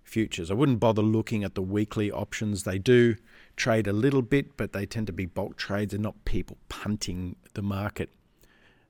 futures. 0.08 0.50
I 0.50 0.54
wouldn't 0.54 0.80
bother 0.80 1.02
looking 1.02 1.44
at 1.44 1.54
the 1.54 1.62
weekly 1.62 2.10
options. 2.10 2.64
They 2.64 2.78
do 2.78 3.16
trade 3.56 3.86
a 3.86 3.92
little 3.92 4.22
bit, 4.22 4.56
but 4.56 4.72
they 4.72 4.86
tend 4.86 5.06
to 5.08 5.12
be 5.12 5.26
bulk 5.26 5.56
trades 5.56 5.94
and 5.94 6.02
not 6.02 6.24
people 6.24 6.56
punting 6.68 7.36
the 7.54 7.62
market 7.62 8.10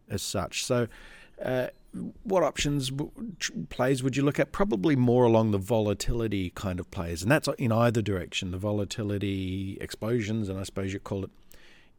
as 0.08 0.22
such. 0.22 0.64
So, 0.64 0.88
uh, 1.42 1.68
what 2.22 2.42
options 2.42 2.92
plays 3.70 4.02
would 4.02 4.16
you 4.16 4.22
look 4.22 4.38
at? 4.38 4.52
Probably 4.52 4.94
more 4.94 5.24
along 5.24 5.50
the 5.50 5.58
volatility 5.58 6.50
kind 6.54 6.78
of 6.78 6.90
plays, 6.90 7.22
and 7.22 7.30
that's 7.30 7.48
in 7.58 7.72
either 7.72 8.02
direction. 8.02 8.50
The 8.50 8.58
volatility 8.58 9.78
explosions, 9.80 10.48
and 10.48 10.58
I 10.58 10.64
suppose 10.64 10.92
you 10.92 11.00
call 11.00 11.24
it 11.24 11.30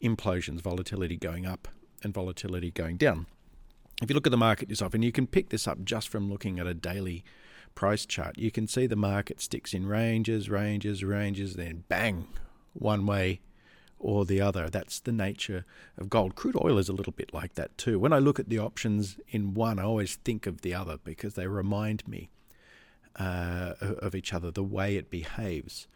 implosions, 0.01 0.61
volatility 0.61 1.17
going 1.17 1.45
up 1.45 1.67
and 2.03 2.13
volatility 2.13 2.71
going 2.71 2.97
down. 2.97 3.25
If 4.01 4.09
you 4.09 4.13
look 4.13 4.27
at 4.27 4.31
the 4.31 4.37
market 4.37 4.69
yourself, 4.69 4.93
and 4.93 5.03
you 5.03 5.11
can 5.11 5.27
pick 5.27 5.49
this 5.49 5.67
up 5.67 5.83
just 5.83 6.07
from 6.07 6.29
looking 6.29 6.59
at 6.59 6.67
a 6.67 6.73
daily 6.73 7.23
price 7.75 8.05
chart, 8.05 8.37
you 8.37 8.51
can 8.51 8.67
see 8.67 8.87
the 8.87 8.95
market 8.95 9.41
sticks 9.41 9.73
in 9.73 9.85
ranges, 9.85 10.49
ranges, 10.49 11.03
ranges, 11.03 11.55
then 11.55 11.83
bang, 11.87 12.27
one 12.73 13.05
way 13.05 13.41
or 13.99 14.25
the 14.25 14.41
other. 14.41 14.69
That's 14.69 14.99
the 14.99 15.11
nature 15.11 15.65
of 15.97 16.09
gold. 16.09 16.35
Crude 16.35 16.55
oil 16.55 16.77
is 16.77 16.89
a 16.89 16.93
little 16.93 17.13
bit 17.13 17.33
like 17.33 17.55
that 17.55 17.77
too. 17.77 17.99
When 17.99 18.13
I 18.13 18.19
look 18.19 18.39
at 18.39 18.49
the 18.49 18.59
options 18.59 19.19
in 19.27 19.53
one, 19.53 19.77
I 19.79 19.83
always 19.83 20.15
think 20.15 20.47
of 20.47 20.61
the 20.61 20.73
other 20.73 20.97
because 21.03 21.35
they 21.35 21.47
remind 21.47 22.07
me 22.07 22.29
uh, 23.17 23.73
of 23.81 24.15
each 24.15 24.33
other, 24.33 24.51
the 24.51 24.63
way 24.63 24.95
it 24.95 25.09
behaves. 25.09 25.87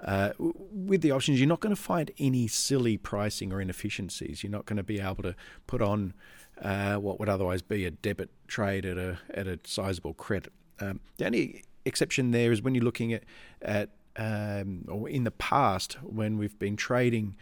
Uh, 0.00 0.32
with 0.38 1.00
the 1.00 1.12
options, 1.12 1.38
you're 1.38 1.48
not 1.48 1.60
going 1.60 1.74
to 1.74 1.80
find 1.80 2.10
any 2.18 2.48
silly 2.48 2.96
pricing 2.96 3.52
or 3.52 3.60
inefficiencies. 3.60 4.42
You're 4.42 4.50
not 4.50 4.66
going 4.66 4.78
to 4.78 4.82
be 4.82 4.98
able 4.98 5.22
to 5.22 5.36
put 5.66 5.80
on 5.80 6.14
uh, 6.60 6.96
what 6.96 7.20
would 7.20 7.28
otherwise 7.28 7.62
be 7.62 7.84
a 7.84 7.90
debit 7.90 8.30
trade 8.48 8.84
at 8.84 8.98
a 8.98 9.18
at 9.32 9.46
a 9.46 9.60
sizable 9.64 10.14
credit. 10.14 10.52
Um, 10.80 11.00
the 11.16 11.26
only 11.26 11.64
exception 11.84 12.30
there 12.30 12.52
is 12.52 12.62
when 12.62 12.74
you're 12.74 12.84
looking 12.84 13.12
at 13.12 13.24
at 13.60 13.90
um, 14.16 14.84
or 14.88 15.08
in 15.08 15.24
the 15.24 15.30
past 15.30 15.94
when 16.02 16.36
we've 16.36 16.58
been 16.58 16.76
trading 16.76 17.36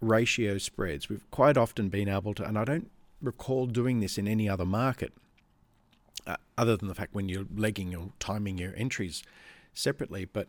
ratio 0.00 0.58
spreads, 0.58 1.08
we've 1.08 1.28
quite 1.30 1.56
often 1.56 1.88
been 1.88 2.08
able 2.08 2.34
to, 2.34 2.44
and 2.44 2.58
I 2.58 2.64
don't 2.64 2.90
recall 3.20 3.66
doing 3.66 4.00
this 4.00 4.18
in 4.18 4.28
any 4.28 4.48
other 4.48 4.64
market, 4.64 5.12
uh, 6.26 6.36
other 6.58 6.76
than 6.76 6.88
the 6.88 6.94
fact 6.94 7.14
when 7.14 7.28
you're 7.28 7.46
legging 7.54 7.94
or 7.94 8.10
timing 8.18 8.58
your 8.58 8.74
entries 8.76 9.22
separately. 9.74 10.24
But 10.24 10.48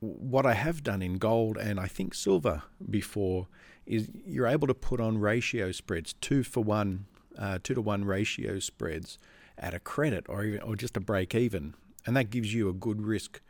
what 0.00 0.46
I 0.46 0.54
have 0.54 0.82
done 0.82 1.02
in 1.02 1.18
gold 1.18 1.56
and 1.56 1.78
I 1.78 1.86
think 1.86 2.14
silver 2.14 2.62
before 2.88 3.48
is 3.86 4.08
you're 4.26 4.46
able 4.46 4.66
to 4.66 4.74
put 4.74 5.00
on 5.00 5.18
ratio 5.18 5.72
spreads, 5.72 6.14
two 6.20 6.42
for 6.42 6.62
one, 6.62 7.06
uh, 7.38 7.58
two 7.62 7.74
to 7.74 7.80
one 7.80 8.04
ratio 8.04 8.58
spreads 8.58 9.18
at 9.60 9.74
a 9.74 9.78
credit 9.78 10.26
or 10.28 10.42
even, 10.42 10.60
or 10.62 10.74
just 10.74 10.96
a 10.96 11.00
break 11.00 11.34
even, 11.34 11.74
and 12.06 12.16
that 12.16 12.30
gives 12.30 12.52
you 12.52 12.68
a 12.68 12.72
good 12.72 13.02
risk 13.02 13.40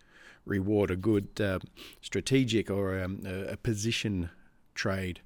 reward, 0.45 0.91
a 0.91 0.97
good 0.97 1.29
uh, 1.41 1.61
strategic 2.01 2.71
or 2.71 3.03
um, 3.03 3.23
a, 3.25 3.57
position 3.57 4.31
trade 4.75 5.21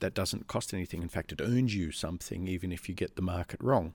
that 0.00 0.14
doesn't 0.14 0.46
cost 0.46 0.74
anything. 0.74 1.02
In 1.02 1.08
fact, 1.08 1.32
it 1.32 1.40
earns 1.40 1.74
you 1.74 1.90
something 1.90 2.46
even 2.46 2.70
if 2.70 2.88
you 2.88 2.94
get 2.94 3.16
the 3.16 3.22
market 3.22 3.60
wrong. 3.62 3.94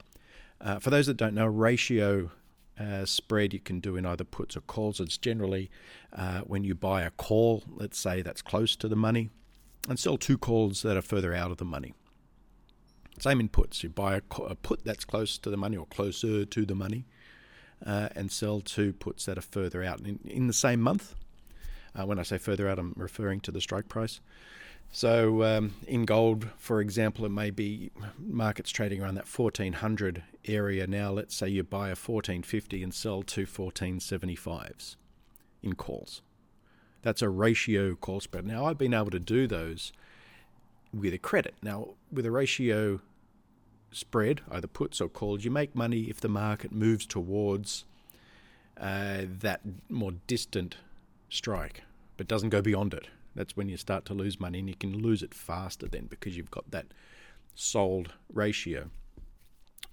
Uh, 0.60 0.78
for 0.78 0.90
those 0.90 1.06
that 1.06 1.16
don't 1.16 1.34
know, 1.34 1.46
ratio 1.46 2.30
uh, 2.78 3.04
spread 3.04 3.52
you 3.52 3.60
can 3.60 3.80
do 3.80 3.96
in 3.96 4.06
either 4.06 4.24
puts 4.24 4.56
or 4.56 4.60
calls. 4.62 5.00
It's 5.00 5.18
generally 5.18 5.70
uh, 6.12 6.40
when 6.40 6.64
you 6.64 6.74
buy 6.74 7.02
a 7.02 7.10
call, 7.10 7.62
let's 7.68 7.98
say 7.98 8.22
that's 8.22 8.42
close 8.42 8.76
to 8.76 8.88
the 8.88 8.96
money, 8.96 9.30
and 9.88 9.98
sell 9.98 10.16
two 10.16 10.38
calls 10.38 10.82
that 10.82 10.96
are 10.96 11.02
further 11.02 11.34
out 11.34 11.50
of 11.50 11.58
the 11.58 11.64
money. 11.64 11.94
Same 13.18 13.40
in 13.40 13.48
puts. 13.48 13.82
You 13.82 13.88
buy 13.88 14.16
a, 14.16 14.22
a 14.42 14.54
put 14.54 14.84
that's 14.84 15.04
close 15.04 15.38
to 15.38 15.50
the 15.50 15.56
money 15.56 15.76
or 15.76 15.86
closer 15.86 16.44
to 16.44 16.66
the 16.66 16.74
money, 16.74 17.04
uh, 17.84 18.08
and 18.14 18.30
sell 18.32 18.60
two 18.60 18.92
puts 18.92 19.26
that 19.26 19.38
are 19.38 19.42
further 19.42 19.82
out 19.82 20.00
in, 20.00 20.18
in 20.24 20.46
the 20.46 20.52
same 20.52 20.80
month. 20.80 21.14
Uh, 21.94 22.06
when 22.06 22.18
I 22.18 22.22
say 22.22 22.38
further 22.38 22.68
out, 22.68 22.78
I'm 22.78 22.94
referring 22.96 23.40
to 23.40 23.50
the 23.50 23.60
strike 23.60 23.88
price. 23.88 24.20
So 24.94 25.42
um, 25.42 25.74
in 25.86 26.04
gold, 26.04 26.48
for 26.58 26.80
example, 26.80 27.24
it 27.24 27.30
may 27.30 27.50
be 27.50 27.90
markets 28.18 28.70
trading 28.70 29.02
around 29.02 29.14
that 29.14 29.26
1400 29.26 30.22
area 30.44 30.86
now. 30.86 31.12
Let's 31.12 31.34
say 31.34 31.48
you 31.48 31.62
buy 31.62 31.86
a 31.86 31.96
1450 31.96 32.82
and 32.82 32.92
sell 32.92 33.22
two 33.22 33.46
1475s 33.46 34.96
in 35.62 35.74
calls. 35.74 36.20
That's 37.00 37.22
a 37.22 37.30
ratio 37.30 37.94
call 37.94 38.20
spread. 38.20 38.46
Now 38.46 38.66
I've 38.66 38.78
been 38.78 38.94
able 38.94 39.10
to 39.10 39.18
do 39.18 39.46
those 39.46 39.92
with 40.92 41.14
a 41.14 41.18
credit. 41.18 41.54
Now 41.62 41.90
with 42.10 42.26
a 42.26 42.30
ratio 42.30 43.00
spread, 43.90 44.40
either 44.50 44.66
puts 44.66 45.00
or 45.00 45.08
calls, 45.08 45.44
you 45.44 45.50
make 45.50 45.74
money 45.74 46.02
if 46.02 46.20
the 46.20 46.28
market 46.28 46.72
moves 46.72 47.06
towards 47.06 47.84
uh, 48.78 49.22
that 49.26 49.60
more 49.88 50.12
distant 50.26 50.76
strike, 51.28 51.82
but 52.16 52.28
doesn't 52.28 52.50
go 52.50 52.62
beyond 52.62 52.94
it. 52.94 53.08
That's 53.34 53.56
when 53.56 53.68
you 53.68 53.76
start 53.76 54.04
to 54.06 54.14
lose 54.14 54.38
money, 54.38 54.58
and 54.58 54.68
you 54.68 54.74
can 54.74 54.98
lose 54.98 55.22
it 55.22 55.32
faster 55.32 55.88
then 55.88 56.06
because 56.06 56.36
you've 56.36 56.50
got 56.50 56.70
that 56.70 56.86
sold 57.54 58.12
ratio. 58.32 58.90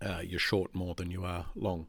Uh, 0.01 0.21
you're 0.23 0.39
short 0.39 0.73
more 0.73 0.95
than 0.95 1.11
you 1.11 1.23
are 1.23 1.45
long. 1.55 1.87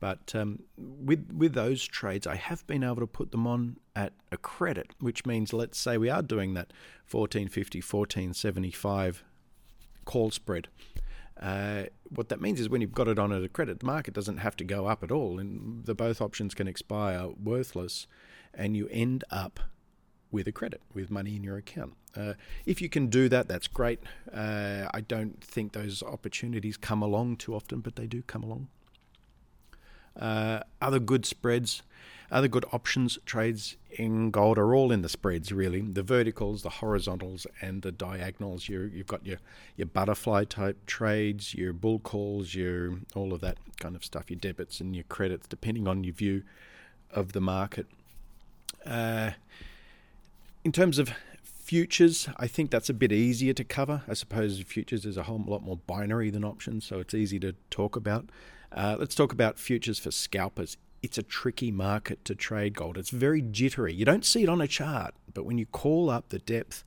But 0.00 0.34
um, 0.34 0.60
with 0.78 1.30
with 1.32 1.52
those 1.52 1.86
trades, 1.86 2.26
I 2.26 2.36
have 2.36 2.66
been 2.66 2.82
able 2.82 2.96
to 2.96 3.06
put 3.06 3.30
them 3.32 3.46
on 3.46 3.76
at 3.94 4.14
a 4.32 4.38
credit, 4.38 4.92
which 4.98 5.26
means 5.26 5.52
let's 5.52 5.78
say 5.78 5.98
we 5.98 6.08
are 6.08 6.22
doing 6.22 6.54
that 6.54 6.72
1450, 7.10 7.78
1475 7.78 9.22
call 10.06 10.30
spread. 10.30 10.68
Uh, 11.38 11.84
what 12.08 12.28
that 12.28 12.40
means 12.40 12.60
is 12.60 12.68
when 12.68 12.80
you've 12.80 12.92
got 12.92 13.08
it 13.08 13.18
on 13.18 13.32
at 13.32 13.42
a 13.42 13.48
credit, 13.48 13.80
the 13.80 13.86
market 13.86 14.12
doesn't 14.12 14.38
have 14.38 14.56
to 14.56 14.64
go 14.64 14.86
up 14.86 15.02
at 15.02 15.10
all, 15.10 15.38
and 15.38 15.84
the 15.84 15.94
both 15.94 16.20
options 16.20 16.54
can 16.54 16.66
expire 16.66 17.28
worthless, 17.42 18.06
and 18.52 18.76
you 18.76 18.88
end 18.90 19.24
up 19.30 19.60
with 20.30 20.46
a 20.46 20.52
credit, 20.52 20.80
with 20.94 21.10
money 21.10 21.36
in 21.36 21.42
your 21.42 21.56
account. 21.56 21.94
Uh, 22.16 22.34
if 22.66 22.80
you 22.80 22.88
can 22.88 23.08
do 23.08 23.28
that, 23.28 23.48
that's 23.48 23.66
great. 23.66 24.00
Uh, 24.32 24.86
I 24.92 25.00
don't 25.00 25.42
think 25.42 25.72
those 25.72 26.02
opportunities 26.02 26.76
come 26.76 27.02
along 27.02 27.36
too 27.36 27.54
often, 27.54 27.80
but 27.80 27.96
they 27.96 28.06
do 28.06 28.22
come 28.22 28.42
along. 28.42 28.68
Uh, 30.18 30.60
other 30.80 30.98
good 30.98 31.24
spreads, 31.26 31.82
other 32.30 32.48
good 32.48 32.64
options 32.72 33.18
trades 33.26 33.76
in 33.90 34.30
gold 34.30 34.58
are 34.58 34.74
all 34.74 34.92
in 34.92 35.02
the 35.02 35.08
spreads, 35.08 35.52
really. 35.52 35.80
The 35.80 36.02
verticals, 36.02 36.62
the 36.62 36.70
horizontals, 36.70 37.46
and 37.60 37.82
the 37.82 37.92
diagonals. 37.92 38.68
you 38.68 38.90
have 38.96 39.06
got 39.06 39.26
your, 39.26 39.38
your 39.76 39.86
butterfly 39.86 40.44
type 40.44 40.86
trades, 40.86 41.54
your 41.54 41.72
bull 41.72 41.98
calls, 41.98 42.54
your 42.54 42.98
all 43.14 43.32
of 43.32 43.40
that 43.40 43.58
kind 43.80 43.96
of 43.96 44.04
stuff, 44.04 44.30
your 44.30 44.38
debits 44.38 44.80
and 44.80 44.94
your 44.94 45.04
credits, 45.04 45.48
depending 45.48 45.88
on 45.88 46.04
your 46.04 46.14
view 46.14 46.42
of 47.10 47.32
the 47.32 47.40
market. 47.40 47.86
Uh, 48.86 49.32
in 50.64 50.72
terms 50.72 50.98
of 50.98 51.12
futures, 51.42 52.28
I 52.36 52.46
think 52.46 52.70
that's 52.70 52.88
a 52.88 52.94
bit 52.94 53.12
easier 53.12 53.52
to 53.54 53.64
cover. 53.64 54.02
I 54.08 54.14
suppose 54.14 54.60
futures 54.60 55.04
is 55.04 55.16
a 55.16 55.24
whole 55.24 55.42
lot 55.46 55.62
more 55.62 55.78
binary 55.86 56.30
than 56.30 56.44
options, 56.44 56.84
so 56.84 57.00
it's 57.00 57.14
easy 57.14 57.40
to 57.40 57.54
talk 57.70 57.96
about. 57.96 58.28
Uh, 58.72 58.96
let's 58.98 59.14
talk 59.14 59.32
about 59.32 59.58
futures 59.58 59.98
for 59.98 60.10
scalpers. 60.10 60.76
It's 61.02 61.18
a 61.18 61.22
tricky 61.22 61.70
market 61.70 62.24
to 62.26 62.34
trade 62.34 62.74
gold. 62.74 62.98
It's 62.98 63.10
very 63.10 63.40
jittery. 63.40 63.92
You 63.94 64.04
don't 64.04 64.24
see 64.24 64.42
it 64.42 64.48
on 64.48 64.60
a 64.60 64.68
chart, 64.68 65.14
but 65.32 65.44
when 65.44 65.58
you 65.58 65.66
call 65.66 66.10
up 66.10 66.28
the 66.28 66.38
depth, 66.38 66.84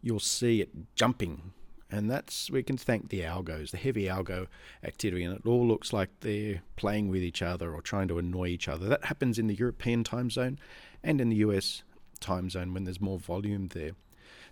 you'll 0.00 0.20
see 0.20 0.60
it 0.60 0.70
jumping. 0.94 1.52
And 1.90 2.10
that's 2.10 2.50
we 2.50 2.62
can 2.62 2.78
thank 2.78 3.10
the 3.10 3.20
algos, 3.20 3.70
the 3.70 3.76
heavy 3.76 4.04
algo 4.04 4.46
activity, 4.82 5.24
and 5.24 5.36
it 5.36 5.46
all 5.46 5.66
looks 5.66 5.92
like 5.92 6.08
they're 6.20 6.62
playing 6.76 7.08
with 7.08 7.22
each 7.22 7.42
other 7.42 7.74
or 7.74 7.82
trying 7.82 8.08
to 8.08 8.18
annoy 8.18 8.46
each 8.46 8.66
other. 8.66 8.86
That 8.86 9.04
happens 9.04 9.38
in 9.38 9.46
the 9.46 9.54
European 9.54 10.02
time 10.02 10.30
zone 10.30 10.58
and 11.04 11.20
in 11.20 11.28
the 11.28 11.36
US 11.36 11.82
time 12.18 12.48
zone 12.48 12.72
when 12.72 12.84
there's 12.84 13.00
more 13.00 13.18
volume 13.18 13.68
there. 13.68 13.92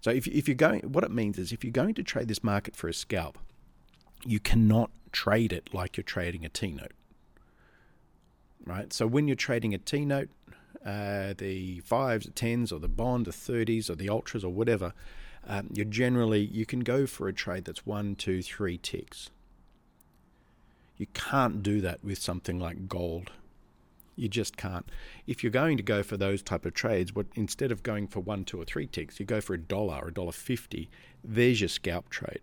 So 0.03 0.11
if, 0.11 0.27
if 0.27 0.49
you're 0.49 0.55
going, 0.55 0.81
what 0.81 1.05
it 1.05 1.11
means 1.11 1.39
is 1.39 1.53
if 1.53 1.65
you're 1.65 1.73
going 1.73 1.95
to 1.95 2.03
trade 2.03 2.29
this 2.29 2.45
market 2.45 2.77
for 2.77 2.89
a 2.89 2.95
scalp, 2.95 3.39
you 4.25 4.41
cannot 4.41 4.91
trade 5.12 5.53
it 5.53 5.73
like 5.73 5.97
you're 5.97 6.05
trading 6.05 6.45
a 6.45 6.49
T 6.49 6.73
note. 6.73 6.93
Right? 8.65 8.93
So 8.93 9.07
when 9.07 9.27
you're 9.27 9.37
trading 9.37 9.75
a 9.75 9.79
T 9.79 10.05
note, 10.05 10.29
uh, 10.85 11.35
the 11.37 11.81
fives, 11.81 12.27
the 12.27 12.33
tens, 12.33 12.73
or 12.73 12.81
the 12.81 12.89
bond, 12.89 13.27
the 13.27 13.33
thirties, 13.33 13.91
or 13.91 13.97
the 13.97 14.09
ultras, 14.09 14.45
or 14.45 14.53
whatever, 14.53 14.93
um, 15.47 15.69
you're 15.73 15.85
generally 15.85 16.41
you 16.41 16.67
can 16.67 16.81
go 16.81 17.07
for 17.07 17.29
a 17.29 17.33
trade 17.33 17.65
that's 17.65 17.87
one, 17.87 18.15
two, 18.15 18.43
three 18.43 18.79
ticks. 18.79 19.31
You 20.97 21.07
can't 21.15 21.62
do 21.62 21.81
that 21.81 22.05
with 22.05 22.19
something 22.19 22.59
like 22.59 22.89
gold 22.89 23.31
you 24.21 24.29
just 24.29 24.57
can't. 24.57 24.87
If 25.27 25.43
you're 25.43 25.50
going 25.50 25.77
to 25.79 25.83
go 25.83 26.03
for 26.03 26.17
those 26.17 26.43
type 26.43 26.67
of 26.67 26.75
trades, 26.75 27.15
what 27.15 27.27
instead 27.35 27.73
of 27.73 27.83
going 27.83 28.07
for 28.07 28.21
one, 28.21 28.45
two, 28.45 28.61
or 28.61 28.65
three 28.65 28.87
ticks, 28.87 29.19
you 29.19 29.27
go 29.27 29.41
for 29.41 29.55
a 29.55 29.59
dollar 29.59 30.00
or 30.03 30.09
a 30.09 30.15
dollar 30.15 30.33
fifty. 30.33 30.91
There's 31.25 31.61
your 31.61 31.69
scalp 31.69 32.11
trade. 32.11 32.41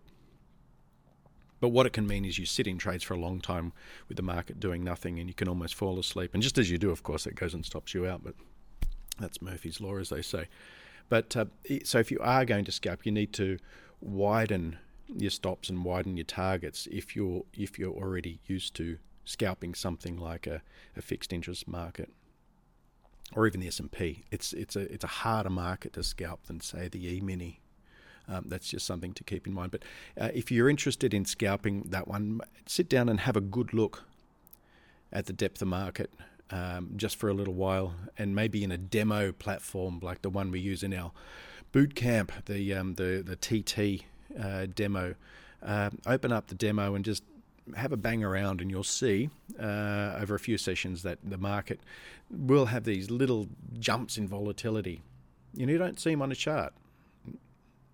But 1.60 1.70
what 1.70 1.86
it 1.86 1.94
can 1.94 2.06
mean 2.06 2.26
is 2.26 2.38
you 2.38 2.46
sit 2.46 2.68
in 2.68 2.78
trades 2.78 3.04
for 3.04 3.14
a 3.14 3.20
long 3.20 3.42
time 3.42 3.74
with 4.08 4.18
the 4.18 4.24
market 4.24 4.60
doing 4.60 4.84
nothing, 4.84 5.20
and 5.20 5.28
you 5.28 5.34
can 5.34 5.48
almost 5.48 5.76
fall 5.76 6.00
asleep. 6.00 6.32
And 6.34 6.44
just 6.44 6.58
as 6.58 6.70
you 6.70 6.78
do, 6.78 6.92
of 6.92 7.04
course, 7.04 7.26
it 7.26 7.36
goes 7.36 7.54
and 7.54 7.66
stops 7.66 7.94
you 7.94 8.06
out. 8.06 8.24
But 8.24 8.36
that's 9.20 9.42
Murphy's 9.42 9.82
law, 9.82 9.98
as 9.98 10.10
they 10.10 10.22
say. 10.22 10.48
But 11.10 11.36
uh, 11.36 11.46
so 11.84 12.00
if 12.00 12.12
you 12.12 12.20
are 12.22 12.46
going 12.46 12.66
to 12.66 12.72
scalp, 12.72 13.06
you 13.06 13.12
need 13.12 13.34
to 13.34 13.58
widen 14.02 14.78
your 15.08 15.32
stops 15.32 15.70
and 15.70 15.86
widen 15.86 16.18
your 16.18 16.26
targets 16.26 16.88
if 16.92 17.16
you're 17.16 17.44
if 17.54 17.80
you're 17.80 17.94
already 17.94 18.40
used 18.46 18.76
to 18.76 18.98
scalping 19.24 19.74
something 19.74 20.18
like 20.18 20.48
a, 20.48 20.62
a 20.96 21.02
fixed 21.02 21.32
interest 21.32 21.68
market 21.68 22.10
or 23.34 23.48
even 23.48 23.60
the 23.60 23.68
S&P. 23.68 24.24
It's 24.32 24.54
it's 24.54 24.76
a 24.76 24.92
it's 24.92 25.04
a 25.04 25.08
harder 25.08 25.50
market 25.50 25.94
to 25.94 26.04
scalp 26.04 26.46
than 26.48 26.60
say 26.62 26.88
the 26.88 27.08
E-mini. 27.08 27.60
Um, 28.30 28.46
that's 28.48 28.70
just 28.70 28.86
something 28.86 29.14
to 29.14 29.24
keep 29.24 29.48
in 29.48 29.54
mind. 29.54 29.72
But 29.72 29.84
uh, 30.20 30.30
if 30.34 30.52
you're 30.52 30.70
interested 30.70 31.14
in 31.14 31.26
scalping 31.26 31.84
that 31.90 32.08
one, 32.08 32.42
sit 32.66 32.90
down 32.90 33.08
and 33.10 33.22
have 33.22 33.38
a 33.38 33.42
good 33.42 33.74
look 33.74 34.04
at 35.12 35.26
the 35.26 35.34
depth 35.34 35.62
of 35.62 35.70
market 35.70 36.12
um, 36.52 36.92
just 36.96 37.16
for 37.16 37.30
a 37.30 37.34
little 37.34 37.54
while, 37.54 37.94
and 38.18 38.36
maybe 38.36 38.64
in 38.64 38.72
a 38.72 38.78
demo 38.78 39.32
platform 39.32 40.00
like 40.02 40.22
the 40.22 40.30
one 40.30 40.52
we 40.52 40.60
use 40.60 40.84
in 40.84 40.94
our 40.94 41.12
boot 41.72 41.96
camp, 41.96 42.32
the 42.46 42.74
um, 42.74 42.96
the 42.96 43.24
the 43.26 43.36
TT 43.36 44.06
uh, 44.40 44.68
demo. 44.74 45.16
Uh, 45.64 45.90
open 46.06 46.32
up 46.32 46.48
the 46.48 46.56
demo 46.56 46.94
and 46.94 47.04
just 47.04 47.24
have 47.76 47.92
a 47.92 47.98
bang 47.98 48.24
around 48.24 48.62
and 48.62 48.70
you'll 48.70 48.84
see 48.84 49.30
uh, 49.60 50.16
over 50.20 50.36
a 50.36 50.40
few 50.40 50.58
sessions 50.58 51.02
that 51.04 51.18
the 51.24 51.38
market 51.38 51.80
will 52.30 52.68
have 52.68 52.84
these 52.84 53.10
little 53.10 53.48
jumps 53.80 54.18
in 54.18 54.28
volatility. 54.28 55.02
You, 55.56 55.66
know, 55.66 55.72
you 55.72 55.78
don't 55.80 56.00
see 56.00 56.12
them 56.12 56.22
on 56.22 56.32
a 56.32 56.36
chart. 56.36 56.74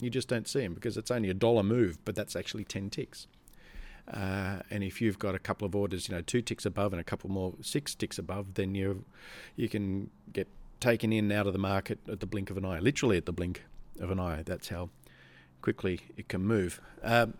You 0.03 0.10
just 0.10 0.27
don't 0.27 0.48
see 0.48 0.62
them 0.62 0.74
because 0.74 0.98
it's 0.98 1.12
only 1.12 1.29
a 1.29 1.33
dollar 1.33 1.63
move, 1.63 1.98
but 2.05 2.15
that's 2.15 2.36
actually 2.36 2.65
10 2.65 2.89
ticks. 2.89 3.27
Uh, 4.12 4.60
and 4.69 4.83
if 4.83 5.01
you've 5.01 5.17
got 5.17 5.33
a 5.33 5.39
couple 5.39 5.65
of 5.65 5.75
orders, 5.75 6.10
you 6.10 6.15
know, 6.15 6.22
two 6.22 6.41
ticks 6.41 6.65
above 6.65 6.91
and 6.91 7.00
a 7.00 7.03
couple 7.03 7.29
more 7.29 7.53
six 7.62 7.95
ticks 7.95 8.17
above, 8.17 8.55
then 8.55 8.75
you 8.75 9.05
you 9.55 9.69
can 9.69 10.10
get 10.33 10.48
taken 10.81 11.13
in 11.13 11.31
out 11.31 11.48
of 11.48 11.53
the 11.53 11.60
market 11.60 12.00
at 12.10 12.19
the 12.19 12.25
blink 12.25 12.50
of 12.50 12.57
an 12.57 12.65
eye, 12.65 12.79
literally 12.79 13.15
at 13.15 13.25
the 13.25 13.31
blink 13.31 13.63
of 14.00 14.12
an 14.12 14.19
eye. 14.19 14.43
That's 14.45 14.67
how 14.67 14.89
quickly 15.62 16.01
it 16.17 16.27
can 16.27 16.41
move. 16.41 16.81
Um, 17.01 17.36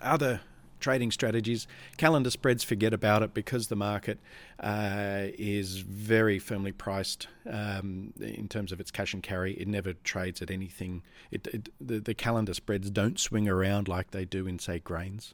other 0.00 0.40
trading 0.84 1.10
strategies. 1.10 1.66
Calendar 1.96 2.28
spreads, 2.28 2.62
forget 2.62 2.92
about 2.92 3.22
it 3.22 3.32
because 3.32 3.68
the 3.68 3.76
market 3.76 4.18
uh, 4.60 5.28
is 5.38 5.78
very 5.78 6.38
firmly 6.38 6.72
priced 6.72 7.26
um, 7.50 8.12
in 8.20 8.48
terms 8.48 8.70
of 8.70 8.80
its 8.80 8.90
cash 8.90 9.14
and 9.14 9.22
carry. 9.22 9.54
It 9.54 9.66
never 9.66 9.94
trades 9.94 10.42
at 10.42 10.50
anything. 10.50 11.02
It, 11.30 11.46
it, 11.46 11.68
the, 11.80 12.00
the, 12.00 12.12
calendar 12.12 12.52
spreads 12.52 12.90
don't 12.90 13.18
swing 13.18 13.48
around 13.48 13.88
like 13.88 14.10
they 14.10 14.26
do 14.26 14.46
in, 14.46 14.58
say, 14.58 14.78
grains. 14.78 15.32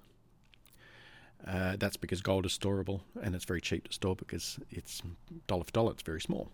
Uh, 1.44 1.74
that's 1.76 1.96
because 1.96 2.22
gold 2.22 2.46
is 2.46 2.56
storable 2.56 3.00
and 3.20 3.34
it's 3.34 3.44
very 3.44 3.60
cheap 3.60 3.88
to 3.88 3.92
store 3.92 4.14
because 4.14 4.60
it's 4.70 5.02
dollar 5.48 5.64
for 5.64 5.72
dollar, 5.72 5.90
it's 5.90 6.02
very 6.04 6.20
small. 6.20 6.52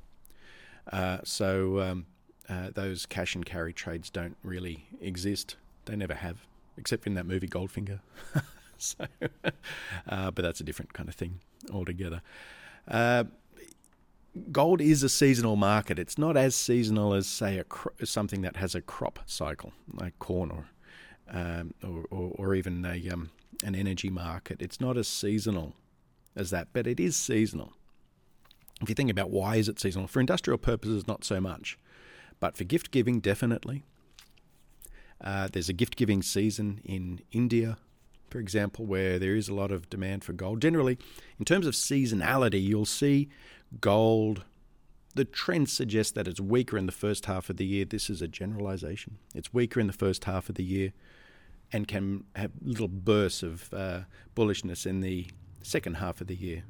Uh, 0.90 1.18
so 1.22 1.80
um, 1.80 2.06
uh, 2.48 2.70
those 2.72 3.04
cash 3.04 3.34
and 3.34 3.44
carry 3.44 3.74
trades 3.74 4.08
don't 4.08 4.38
really 4.42 4.88
exist. 5.02 5.56
They 5.84 5.96
never 5.96 6.14
have, 6.14 6.46
except 6.78 7.06
in 7.06 7.12
that 7.12 7.26
movie 7.26 7.48
Goldfinger. 7.48 8.00
so, 8.78 9.06
uh, 10.08 10.30
but 10.30 10.42
that's 10.42 10.60
a 10.60 10.64
different 10.64 10.92
kind 10.92 11.08
of 11.08 11.14
thing 11.14 11.40
altogether. 11.72 12.22
Uh, 12.88 13.24
gold 14.52 14.80
is 14.80 15.02
a 15.02 15.08
seasonal 15.08 15.56
market. 15.56 15.98
It's 15.98 16.18
not 16.18 16.36
as 16.36 16.54
seasonal 16.54 17.14
as, 17.14 17.26
say, 17.26 17.62
cro- 17.68 17.92
something 18.04 18.42
that 18.42 18.56
has 18.56 18.74
a 18.74 18.80
crop 18.80 19.20
cycle, 19.26 19.72
like 19.92 20.18
corn 20.18 20.50
or 20.50 20.68
um, 21.28 21.74
or, 21.82 22.04
or, 22.10 22.32
or, 22.36 22.54
even 22.54 22.84
a 22.84 23.10
um, 23.10 23.30
an 23.64 23.74
energy 23.74 24.10
market. 24.10 24.62
It's 24.62 24.80
not 24.80 24.96
as 24.96 25.08
seasonal 25.08 25.74
as 26.36 26.50
that, 26.50 26.68
but 26.72 26.86
it 26.86 27.00
is 27.00 27.16
seasonal. 27.16 27.72
If 28.80 28.88
you 28.88 28.94
think 28.94 29.10
about 29.10 29.30
why 29.30 29.56
is 29.56 29.68
it 29.68 29.80
seasonal, 29.80 30.06
for 30.06 30.20
industrial 30.20 30.58
purposes, 30.58 31.08
not 31.08 31.24
so 31.24 31.40
much, 31.40 31.78
but 32.38 32.56
for 32.56 32.62
gift 32.62 32.92
giving, 32.92 33.18
definitely. 33.18 33.82
Uh, 35.20 35.48
there's 35.50 35.68
a 35.68 35.72
gift 35.72 35.96
giving 35.96 36.22
season 36.22 36.80
in 36.84 37.20
India 37.32 37.78
for 38.36 38.40
example, 38.40 38.84
where 38.84 39.18
there 39.18 39.34
is 39.34 39.48
a 39.48 39.54
lot 39.54 39.72
of 39.72 39.88
demand 39.88 40.22
for 40.22 40.34
gold. 40.34 40.60
Generally, 40.60 40.98
in 41.38 41.46
terms 41.46 41.66
of 41.66 41.72
seasonality, 41.72 42.62
you'll 42.62 42.84
see 42.84 43.30
gold 43.80 44.44
the 45.14 45.24
trend 45.24 45.70
suggests 45.70 46.12
that 46.12 46.28
it's 46.28 46.38
weaker 46.38 46.76
in 46.76 46.84
the 46.84 46.92
first 46.92 47.24
half 47.24 47.48
of 47.48 47.56
the 47.56 47.64
year. 47.64 47.86
This 47.86 48.10
is 48.10 48.20
a 48.20 48.28
generalization. 48.28 49.16
It's 49.34 49.54
weaker 49.54 49.80
in 49.80 49.86
the 49.86 49.94
first 49.94 50.24
half 50.24 50.50
of 50.50 50.56
the 50.56 50.62
year 50.62 50.92
and 51.72 51.88
can 51.88 52.24
have 52.34 52.50
little 52.60 52.88
bursts 52.88 53.42
of 53.42 53.72
uh, 53.72 54.00
bullishness 54.34 54.84
in 54.84 55.00
the 55.00 55.28
second 55.62 55.94
half 55.94 56.20
of 56.20 56.26
the 56.26 56.36
year 56.36 56.64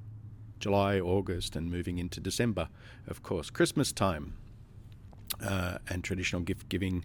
July, 0.61 1.01
August, 1.01 1.57
and 1.57 1.69
moving 1.69 1.99
into 1.99 2.21
December, 2.21 2.69
of 3.09 3.25
course. 3.25 3.51
Christmas 3.51 3.91
time 3.91 4.35
uh, 5.45 5.79
and 5.89 6.05
traditional 6.05 6.43
gift 6.43 6.69
giving 6.69 7.05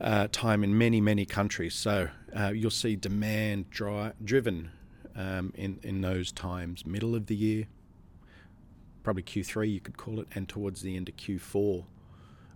uh, 0.00 0.28
time 0.30 0.62
in 0.62 0.76
many, 0.76 1.00
many 1.00 1.24
countries. 1.24 1.74
So 1.74 2.08
uh, 2.34 2.52
you'll 2.54 2.70
see 2.70 2.96
demand 2.96 3.70
dry, 3.70 4.12
driven 4.22 4.70
um, 5.16 5.52
in, 5.56 5.80
in 5.82 6.00
those 6.00 6.30
times, 6.32 6.86
middle 6.86 7.14
of 7.14 7.26
the 7.26 7.34
year, 7.34 7.66
probably 9.02 9.22
Q3, 9.22 9.72
you 9.72 9.80
could 9.80 9.96
call 9.96 10.20
it, 10.20 10.28
and 10.34 10.48
towards 10.48 10.82
the 10.82 10.96
end 10.96 11.08
of 11.08 11.16
Q4. 11.16 11.84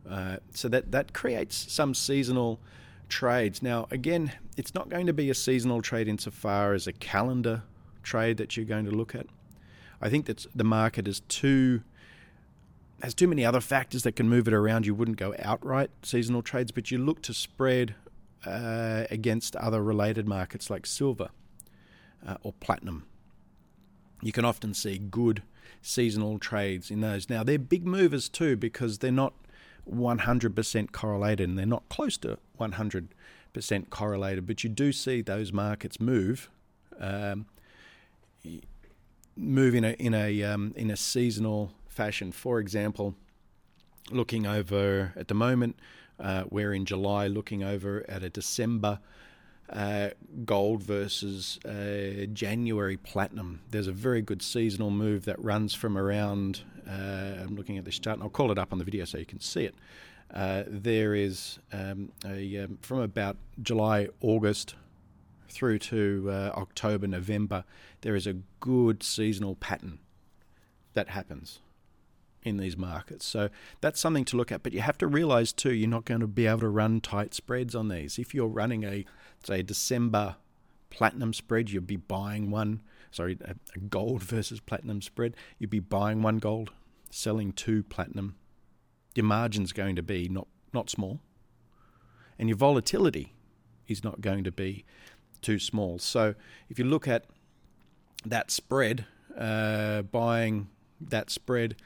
Uh, 0.09 0.37
so 0.53 0.69
that, 0.69 0.93
that 0.93 1.13
creates 1.13 1.73
some 1.73 1.95
seasonal 1.95 2.61
trades. 3.09 3.63
Now, 3.63 3.87
again, 3.91 4.33
it's 4.57 4.75
not 4.75 4.89
going 4.89 5.07
to 5.07 5.13
be 5.13 5.31
a 5.31 5.35
seasonal 5.35 5.83
trade 5.83 6.09
insofar 6.09 6.73
as 6.73 6.87
a 6.87 6.93
calendar 6.93 7.63
trade 8.03 8.37
that 8.39 8.57
you're 8.57 8.67
going 8.67 8.85
to 8.85 8.91
look 8.91 9.15
at. 9.15 9.27
I 10.01 10.09
think 10.09 10.27
that 10.27 10.47
the 10.55 10.65
market 10.65 11.07
is 11.07 11.21
too 11.21 11.83
has 13.03 13.15
too 13.15 13.27
many 13.27 13.45
other 13.45 13.61
factors 13.61 14.05
that 14.05 14.13
can 14.13 14.29
move 14.29 14.47
it 14.47 14.55
around. 14.55 14.87
You 14.87 14.95
wouldn't 14.95 15.17
go 15.17 15.35
outright 15.41 15.91
seasonal 16.03 16.41
trades, 16.41 16.71
but 16.71 16.93
you 16.93 16.99
look 16.99 17.21
to 17.23 17.35
spread 17.35 17.97
uh, 18.47 19.05
against 19.11 19.57
other 19.57 19.83
related 19.83 20.29
markets 20.29 20.71
like 20.71 20.87
silver 20.87 21.31
uh, 22.25 22.37
or 22.43 22.53
platinum. 22.61 23.07
You 24.23 24.31
can 24.31 24.45
often 24.45 24.73
see 24.73 24.99
good 24.99 25.43
seasonal 25.81 26.39
trades 26.39 26.93
in 26.93 27.01
those. 27.01 27.29
Now, 27.29 27.43
they're 27.43 27.59
big 27.59 27.85
movers 27.85 28.29
too 28.29 28.57
because 28.57 28.99
they're 28.99 29.11
not 29.11 29.35
100% 29.91 30.93
correlated 30.93 31.49
and 31.49 31.59
they're 31.59 31.67
not 31.67 31.89
close 31.89 32.17
to 32.19 32.39
100% 32.61 33.09
correlated, 33.91 34.47
but 34.47 34.63
you 34.63 34.71
do 34.71 34.93
see 34.93 35.23
those 35.23 35.53
markets 35.53 35.99
move. 35.99 36.49
Um, 37.01 37.47
move 39.37 39.75
in 39.75 39.83
a 39.83 39.93
in 39.93 40.13
a 40.15 40.43
um, 40.43 40.75
in 40.77 40.91
a 40.91 40.97
seasonal 40.97 41.73
fashion. 41.93 42.33
For 42.33 42.59
example, 42.59 43.15
looking 44.11 44.47
over 44.47 45.13
at 45.17 45.29
the 45.29 45.35
moment, 45.35 45.77
uh, 46.19 46.45
we're 46.51 46.73
in 46.73 46.85
July, 46.85 47.27
looking 47.27 47.63
over 47.63 48.05
at 48.09 48.23
a 48.23 48.31
December 48.31 48.99
uh, 49.71 50.11
gold 50.45 50.83
versus 50.83 51.59
uh, 51.65 52.27
January 52.33 52.97
platinum. 52.97 53.61
There's 53.71 53.87
a 53.87 53.93
very 53.93 54.23
good 54.23 54.43
seasonal 54.43 54.91
move 54.91 55.25
that 55.25 55.43
runs 55.43 55.75
from 55.75 55.97
around. 55.97 56.63
Uh, 56.89 57.43
I'm 57.43 57.57
looking 57.57 57.79
at 57.79 57.85
this 57.85 57.99
chart, 57.99 58.17
and 58.17 58.23
I'll 58.23 58.31
call 58.31 58.51
it 58.51 58.59
up 58.59 58.73
on 58.73 58.79
the 58.79 58.85
video 58.85 59.05
so 59.05 59.19
you 59.19 59.27
can 59.27 59.41
see 59.41 59.65
it. 59.65 59.75
Uh, 60.33 60.65
there 60.67 61.15
is 61.15 61.59
um, 61.73 62.11
a, 62.27 62.59
um, 62.59 62.79
from 62.81 63.01
about 63.01 63.37
July, 63.63 64.09
August 64.21 64.75
through 65.53 65.79
to 65.79 66.29
uh, 66.31 66.51
October, 66.55 67.07
November, 67.07 67.65
there 68.01 68.17
is 68.17 68.27
a 68.27 68.35
good 68.61 69.03
seasonal 69.03 69.55
pattern 69.57 69.99
that 70.95 71.11
happens 71.11 71.61
in 72.45 72.57
these 72.57 72.77
markets. 72.77 73.27
So 73.27 73.49
that's 73.81 74.01
something 74.01 74.25
to 74.27 74.37
look 74.37 74.51
at. 74.51 74.63
But 74.63 74.73
you 74.73 74.81
have 74.81 74.99
to 74.99 75.07
realize 75.07 75.53
too, 75.53 75.73
you're 75.73 75.89
not 75.89 76.05
going 76.05 76.21
to 76.21 76.27
be 76.27 76.47
able 76.47 76.61
to 76.61 76.69
run 76.69 77.01
tight 77.01 77.35
spreads 77.35 77.75
on 77.75 77.89
these. 77.89 78.19
If 78.19 78.35
you're 78.35 78.49
running 78.49 78.85
a, 78.85 79.05
say, 79.45 79.63
December 79.63 80.37
platinum 80.91 81.33
spread, 81.33 81.71
you'd 81.71 81.87
be 81.87 81.97
buying 81.97 82.51
one, 82.51 82.83
sorry, 83.11 83.39
a 83.45 83.79
gold 83.79 84.23
versus 84.23 84.61
platinum 84.61 85.03
spread, 85.03 85.37
you'd 85.59 85.71
be 85.71 85.81
buying 85.81 86.23
one 86.23 86.39
gold, 86.39 86.71
selling 87.11 87.53
two 87.53 87.83
platinum. 87.85 88.37
Your 89.15 89.25
margin's 89.25 89.73
going 89.73 89.97
to 89.97 90.03
be 90.03 90.29
not, 90.29 90.49
not 90.73 90.91
small. 90.91 91.21
And 92.39 92.49
your 92.49 92.59
volatility 92.59 93.35
is 93.87 94.03
not 94.03 94.21
going 94.21 94.45
to 94.45 94.53
be 94.53 94.85
too 95.43 95.59
small. 95.59 95.99
So 95.99 96.35
if 96.69 96.79
you 96.79 96.85
look 96.85 97.07
at 97.07 97.27
that 98.25 98.51
spread, 98.51 99.07
uh, 99.37 100.03
buying 100.03 100.69
that 101.01 101.31
spread, 101.31 101.77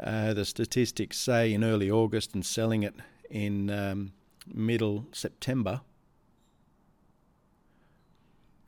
uh, 0.00 0.34
the 0.34 0.44
statistics 0.44 1.18
say 1.18 1.52
in 1.52 1.64
early 1.64 1.90
August 1.90 2.34
and 2.34 2.44
selling 2.44 2.82
it 2.82 2.94
in 3.30 3.70
um, 3.70 4.12
middle 4.46 5.06
September. 5.12 5.80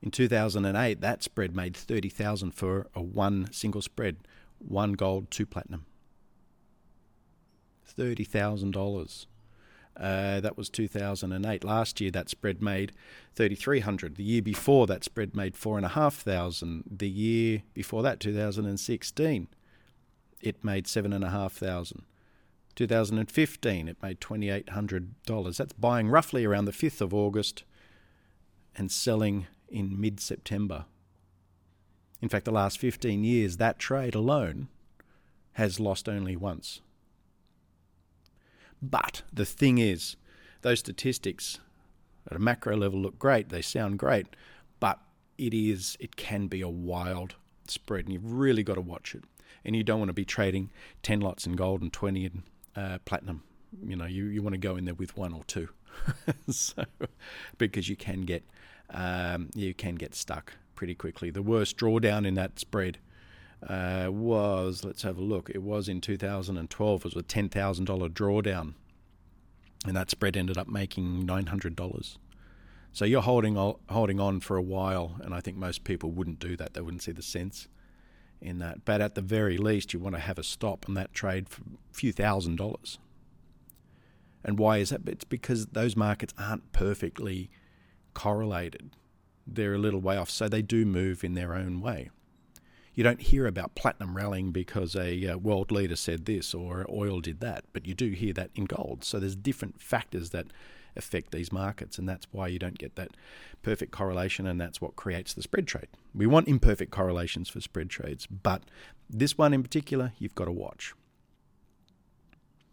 In 0.02 0.10
2008, 0.10 1.00
that 1.00 1.22
spread 1.22 1.56
made 1.56 1.76
30,000 1.76 2.50
for 2.52 2.88
a 2.94 3.02
one 3.02 3.50
single 3.52 3.80
spread, 3.80 4.16
one 4.58 4.92
gold, 4.92 5.30
two 5.30 5.46
platinum. 5.46 5.86
$30,000. 7.98 9.26
Uh, 9.96 10.40
that 10.40 10.56
was 10.56 10.68
2008. 10.68 11.64
Last 11.64 12.00
year, 12.00 12.10
that 12.10 12.28
spread 12.28 12.60
made 12.60 12.92
3,300. 13.34 14.16
The 14.16 14.24
year 14.24 14.42
before, 14.42 14.86
that 14.88 15.04
spread 15.04 15.36
made 15.36 15.56
4,500. 15.56 16.84
The 16.90 17.08
year 17.08 17.62
before 17.72 18.02
that, 18.02 18.20
2016, 18.20 19.48
it 20.44 20.62
made 20.62 20.86
7,500. 20.86 22.02
2015, 22.76 23.88
it 23.88 23.96
made 24.02 24.20
$2,800. 24.20 25.56
That's 25.56 25.72
buying 25.72 26.08
roughly 26.08 26.44
around 26.44 26.66
the 26.66 26.72
5th 26.72 27.00
of 27.00 27.14
August 27.14 27.64
and 28.76 28.90
selling 28.90 29.46
in 29.68 30.00
mid 30.00 30.20
September. 30.20 30.84
In 32.20 32.28
fact, 32.28 32.44
the 32.44 32.50
last 32.52 32.78
15 32.78 33.24
years, 33.24 33.56
that 33.56 33.78
trade 33.78 34.14
alone 34.14 34.68
has 35.52 35.80
lost 35.80 36.08
only 36.08 36.36
once. 36.36 36.80
But 38.82 39.22
the 39.32 39.46
thing 39.46 39.78
is, 39.78 40.16
those 40.62 40.80
statistics 40.80 41.60
at 42.28 42.36
a 42.36 42.40
macro 42.40 42.76
level 42.76 43.00
look 43.00 43.18
great, 43.18 43.48
they 43.48 43.62
sound 43.62 43.98
great, 43.98 44.26
but 44.80 44.98
it 45.38 45.54
is 45.54 45.96
it 46.00 46.16
can 46.16 46.48
be 46.48 46.60
a 46.60 46.68
wild 46.68 47.34
spread 47.66 48.04
and 48.04 48.12
you've 48.12 48.32
really 48.32 48.62
got 48.62 48.74
to 48.74 48.80
watch 48.80 49.14
it. 49.14 49.24
And 49.64 49.74
you 49.74 49.82
don't 49.82 49.98
want 49.98 50.10
to 50.10 50.14
be 50.14 50.24
trading 50.24 50.70
10 51.02 51.20
lots 51.20 51.46
in 51.46 51.54
gold 51.54 51.82
and 51.82 51.92
20 51.92 52.24
in 52.24 52.42
uh, 52.76 52.98
platinum. 53.04 53.42
You 53.82 53.96
know, 53.96 54.04
you, 54.04 54.26
you 54.26 54.42
want 54.42 54.54
to 54.54 54.58
go 54.58 54.76
in 54.76 54.84
there 54.84 54.94
with 54.94 55.16
one 55.16 55.32
or 55.32 55.44
two. 55.44 55.68
so, 56.50 56.84
because 57.56 57.88
you 57.88 57.96
can 57.96 58.22
get 58.22 58.44
um, 58.90 59.50
you 59.54 59.74
can 59.74 59.94
get 59.94 60.14
stuck 60.14 60.54
pretty 60.74 60.94
quickly. 60.94 61.30
The 61.30 61.42
worst 61.42 61.76
drawdown 61.76 62.26
in 62.26 62.34
that 62.34 62.58
spread 62.58 62.98
uh, 63.66 64.08
was, 64.10 64.84
let's 64.84 65.02
have 65.02 65.16
a 65.16 65.22
look, 65.22 65.50
it 65.50 65.62
was 65.62 65.88
in 65.88 66.00
2012, 66.00 67.00
it 67.00 67.04
was 67.04 67.16
a 67.16 67.22
$10,000 67.22 68.08
drawdown. 68.10 68.74
And 69.86 69.96
that 69.96 70.10
spread 70.10 70.36
ended 70.36 70.58
up 70.58 70.68
making 70.68 71.26
$900. 71.26 72.16
So 72.92 73.04
you're 73.04 73.22
holding 73.22 73.56
holding 73.88 74.20
on 74.20 74.40
for 74.40 74.56
a 74.56 74.62
while, 74.62 75.16
and 75.22 75.34
I 75.34 75.40
think 75.40 75.56
most 75.56 75.82
people 75.82 76.12
wouldn't 76.12 76.38
do 76.38 76.56
that. 76.56 76.74
They 76.74 76.80
wouldn't 76.80 77.02
see 77.02 77.10
the 77.10 77.22
sense 77.22 77.66
in 78.40 78.58
that. 78.58 78.84
But 78.84 79.00
at 79.00 79.14
the 79.14 79.22
very 79.22 79.56
least, 79.56 79.92
you 79.92 80.00
want 80.00 80.14
to 80.14 80.20
have 80.20 80.38
a 80.38 80.44
stop 80.44 80.86
on 80.88 80.94
that 80.94 81.14
trade 81.14 81.48
for 81.48 81.62
a 81.62 81.94
few 81.94 82.12
thousand 82.12 82.56
dollars. 82.56 82.98
And 84.44 84.58
why 84.58 84.78
is 84.78 84.90
that? 84.90 85.08
It's 85.08 85.24
because 85.24 85.66
those 85.66 85.96
markets 85.96 86.34
aren't 86.38 86.72
perfectly 86.72 87.50
correlated. 88.12 88.90
They're 89.46 89.74
a 89.74 89.78
little 89.78 90.00
way 90.00 90.16
off, 90.16 90.30
so 90.30 90.48
they 90.48 90.62
do 90.62 90.84
move 90.84 91.24
in 91.24 91.34
their 91.34 91.54
own 91.54 91.80
way 91.80 92.10
you 92.94 93.02
don't 93.02 93.20
hear 93.20 93.46
about 93.46 93.74
platinum 93.74 94.16
rallying 94.16 94.52
because 94.52 94.94
a 94.94 95.26
uh, 95.26 95.36
world 95.36 95.72
leader 95.72 95.96
said 95.96 96.26
this 96.26 96.54
or 96.54 96.86
oil 96.88 97.20
did 97.20 97.40
that, 97.40 97.64
but 97.72 97.86
you 97.86 97.94
do 97.94 98.10
hear 98.10 98.32
that 98.32 98.50
in 98.54 98.66
gold. 98.66 99.04
So 99.04 99.18
there's 99.18 99.34
different 99.34 99.80
factors 99.80 100.30
that 100.30 100.46
affect 100.96 101.32
these 101.32 101.50
markets, 101.50 101.98
and 101.98 102.08
that's 102.08 102.26
why 102.30 102.46
you 102.46 102.58
don't 102.60 102.78
get 102.78 102.94
that 102.94 103.10
perfect 103.62 103.90
correlation, 103.90 104.46
and 104.46 104.60
that's 104.60 104.80
what 104.80 104.94
creates 104.94 105.34
the 105.34 105.42
spread 105.42 105.66
trade. 105.66 105.88
We 106.14 106.26
want 106.26 106.48
imperfect 106.48 106.90
correlations 106.90 107.48
for 107.48 107.60
spread 107.60 107.90
trades, 107.90 108.26
but 108.26 108.62
this 109.10 109.36
one 109.36 109.52
in 109.52 109.62
particular, 109.62 110.12
you've 110.18 110.34
got 110.34 110.46
to 110.46 110.52
watch. 110.52 110.94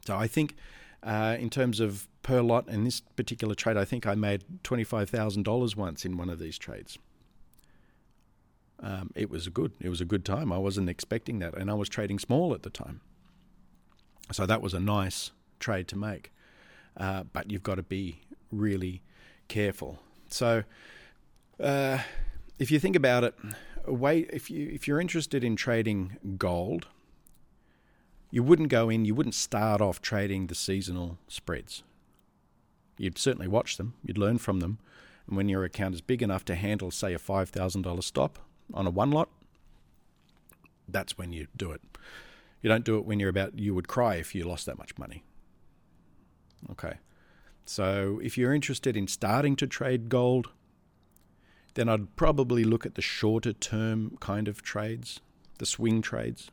So 0.05 0.15
I 0.15 0.27
think. 0.27 0.55
Uh, 1.03 1.35
in 1.39 1.49
terms 1.49 1.79
of 1.79 2.07
per 2.21 2.41
lot 2.41 2.69
in 2.69 2.83
this 2.83 2.99
particular 2.99 3.55
trade, 3.55 3.75
I 3.75 3.85
think 3.85 4.05
I 4.05 4.13
made 4.13 4.43
$25,000 4.63 5.75
once 5.75 6.05
in 6.05 6.15
one 6.15 6.29
of 6.29 6.37
these 6.37 6.59
trades 6.59 6.99
um, 8.81 9.11
it 9.15 9.29
was 9.29 9.47
good. 9.47 9.73
It 9.79 9.89
was 9.89 10.01
a 10.01 10.05
good 10.05 10.25
time. 10.25 10.51
I 10.51 10.57
wasn't 10.57 10.89
expecting 10.89 11.39
that, 11.39 11.55
and 11.55 11.69
I 11.69 11.73
was 11.73 11.87
trading 11.87 12.19
small 12.19 12.53
at 12.53 12.63
the 12.63 12.69
time, 12.69 13.01
so 14.31 14.45
that 14.45 14.61
was 14.61 14.73
a 14.73 14.79
nice 14.79 15.31
trade 15.59 15.87
to 15.89 15.97
make. 15.97 16.31
Uh, 16.97 17.23
but 17.23 17.51
you've 17.51 17.63
got 17.63 17.75
to 17.75 17.83
be 17.83 18.21
really 18.51 19.01
careful. 19.47 19.99
So, 20.29 20.63
uh, 21.59 21.99
if 22.61 22.69
you 22.69 22.79
think 22.79 22.95
about 22.95 23.23
it, 23.23 23.33
if 23.87 24.51
you 24.51 24.69
if 24.71 24.87
you're 24.87 25.01
interested 25.01 25.43
in 25.43 25.55
trading 25.55 26.17
gold, 26.37 26.85
you 28.29 28.43
wouldn't 28.43 28.69
go 28.69 28.87
in. 28.87 29.03
You 29.03 29.15
wouldn't 29.15 29.33
start 29.33 29.81
off 29.81 29.99
trading 29.99 30.45
the 30.45 30.53
seasonal 30.53 31.17
spreads. 31.27 31.81
You'd 32.99 33.17
certainly 33.17 33.47
watch 33.47 33.77
them. 33.77 33.95
You'd 34.05 34.19
learn 34.19 34.37
from 34.37 34.59
them. 34.59 34.77
And 35.25 35.35
when 35.35 35.49
your 35.49 35.63
account 35.63 35.95
is 35.95 36.01
big 36.01 36.21
enough 36.21 36.45
to 36.45 36.55
handle, 36.55 36.91
say, 36.91 37.15
a 37.15 37.19
five 37.19 37.49
thousand 37.49 37.81
dollar 37.81 38.03
stop, 38.03 38.37
on 38.75 38.85
a 38.85 38.91
one 38.91 39.09
lot, 39.09 39.29
that's 40.87 41.17
when 41.17 41.33
you 41.33 41.47
do 41.57 41.71
it. 41.71 41.81
You 42.61 42.69
don't 42.69 42.85
do 42.85 42.99
it 42.99 43.05
when 43.05 43.19
you're 43.19 43.29
about, 43.29 43.57
you 43.57 43.73
would 43.73 43.87
cry 43.87 44.15
if 44.15 44.35
you 44.35 44.43
lost 44.43 44.67
that 44.67 44.77
much 44.77 44.95
money. 44.99 45.23
Okay. 46.69 46.97
So 47.65 48.19
if 48.21 48.37
you're 48.37 48.53
interested 48.53 48.95
in 48.95 49.07
starting 49.07 49.55
to 49.55 49.65
trade 49.65 50.09
gold, 50.09 50.49
then 51.73 51.89
I'd 51.89 52.15
probably 52.15 52.63
look 52.63 52.85
at 52.85 52.95
the 52.95 53.01
shorter 53.01 53.53
term 53.53 54.17
kind 54.19 54.47
of 54.47 54.61
trades, 54.61 55.21
the 55.57 55.65
swing 55.65 56.01
trades. 56.01 56.51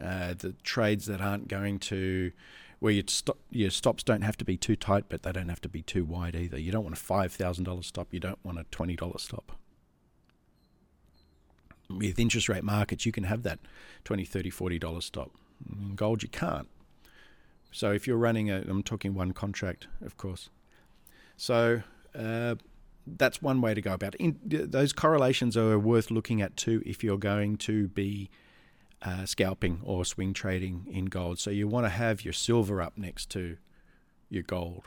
Uh, 0.00 0.34
the 0.34 0.52
trades 0.62 1.06
that 1.06 1.22
aren't 1.22 1.48
going 1.48 1.78
to, 1.78 2.30
where 2.80 2.92
your, 2.92 3.04
stop, 3.06 3.38
your 3.50 3.70
stops 3.70 4.02
don't 4.02 4.20
have 4.20 4.36
to 4.36 4.44
be 4.44 4.56
too 4.56 4.76
tight, 4.76 5.04
but 5.08 5.22
they 5.22 5.32
don't 5.32 5.48
have 5.48 5.60
to 5.62 5.70
be 5.70 5.80
too 5.80 6.04
wide 6.04 6.36
either. 6.36 6.58
You 6.58 6.70
don't 6.70 6.84
want 6.84 6.98
a 6.98 7.00
$5,000 7.00 7.84
stop, 7.84 8.08
you 8.12 8.20
don't 8.20 8.38
want 8.44 8.58
a 8.58 8.64
$20 8.64 9.20
stop. 9.20 9.52
With 11.88 12.18
interest 12.18 12.48
rate 12.50 12.64
markets, 12.64 13.06
you 13.06 13.12
can 13.12 13.24
have 13.24 13.42
that 13.44 13.58
$20, 14.04 14.28
$30, 14.28 14.52
$40 14.52 15.02
stop. 15.02 15.30
In 15.70 15.94
gold, 15.94 16.22
you 16.22 16.28
can't. 16.28 16.68
So 17.70 17.92
if 17.92 18.06
you're 18.06 18.18
running 18.18 18.50
a, 18.50 18.64
I'm 18.68 18.82
talking 18.82 19.14
one 19.14 19.32
contract, 19.32 19.86
of 20.04 20.16
course. 20.16 20.50
So 21.36 21.82
uh, 22.16 22.54
that's 23.06 23.40
one 23.40 23.60
way 23.60 23.74
to 23.74 23.80
go 23.80 23.92
about 23.92 24.14
it. 24.14 24.20
In, 24.20 24.38
those 24.42 24.92
correlations 24.92 25.56
are 25.56 25.78
worth 25.78 26.10
looking 26.10 26.42
at 26.42 26.56
too 26.56 26.82
if 26.84 27.04
you're 27.04 27.18
going 27.18 27.56
to 27.58 27.88
be 27.88 28.30
uh, 29.02 29.24
scalping 29.26 29.80
or 29.84 30.04
swing 30.04 30.32
trading 30.32 30.86
in 30.90 31.06
gold. 31.06 31.38
So 31.38 31.50
you 31.50 31.68
want 31.68 31.86
to 31.86 31.90
have 31.90 32.24
your 32.24 32.32
silver 32.32 32.82
up 32.82 32.96
next 32.96 33.30
to 33.30 33.56
your 34.28 34.42
gold. 34.42 34.84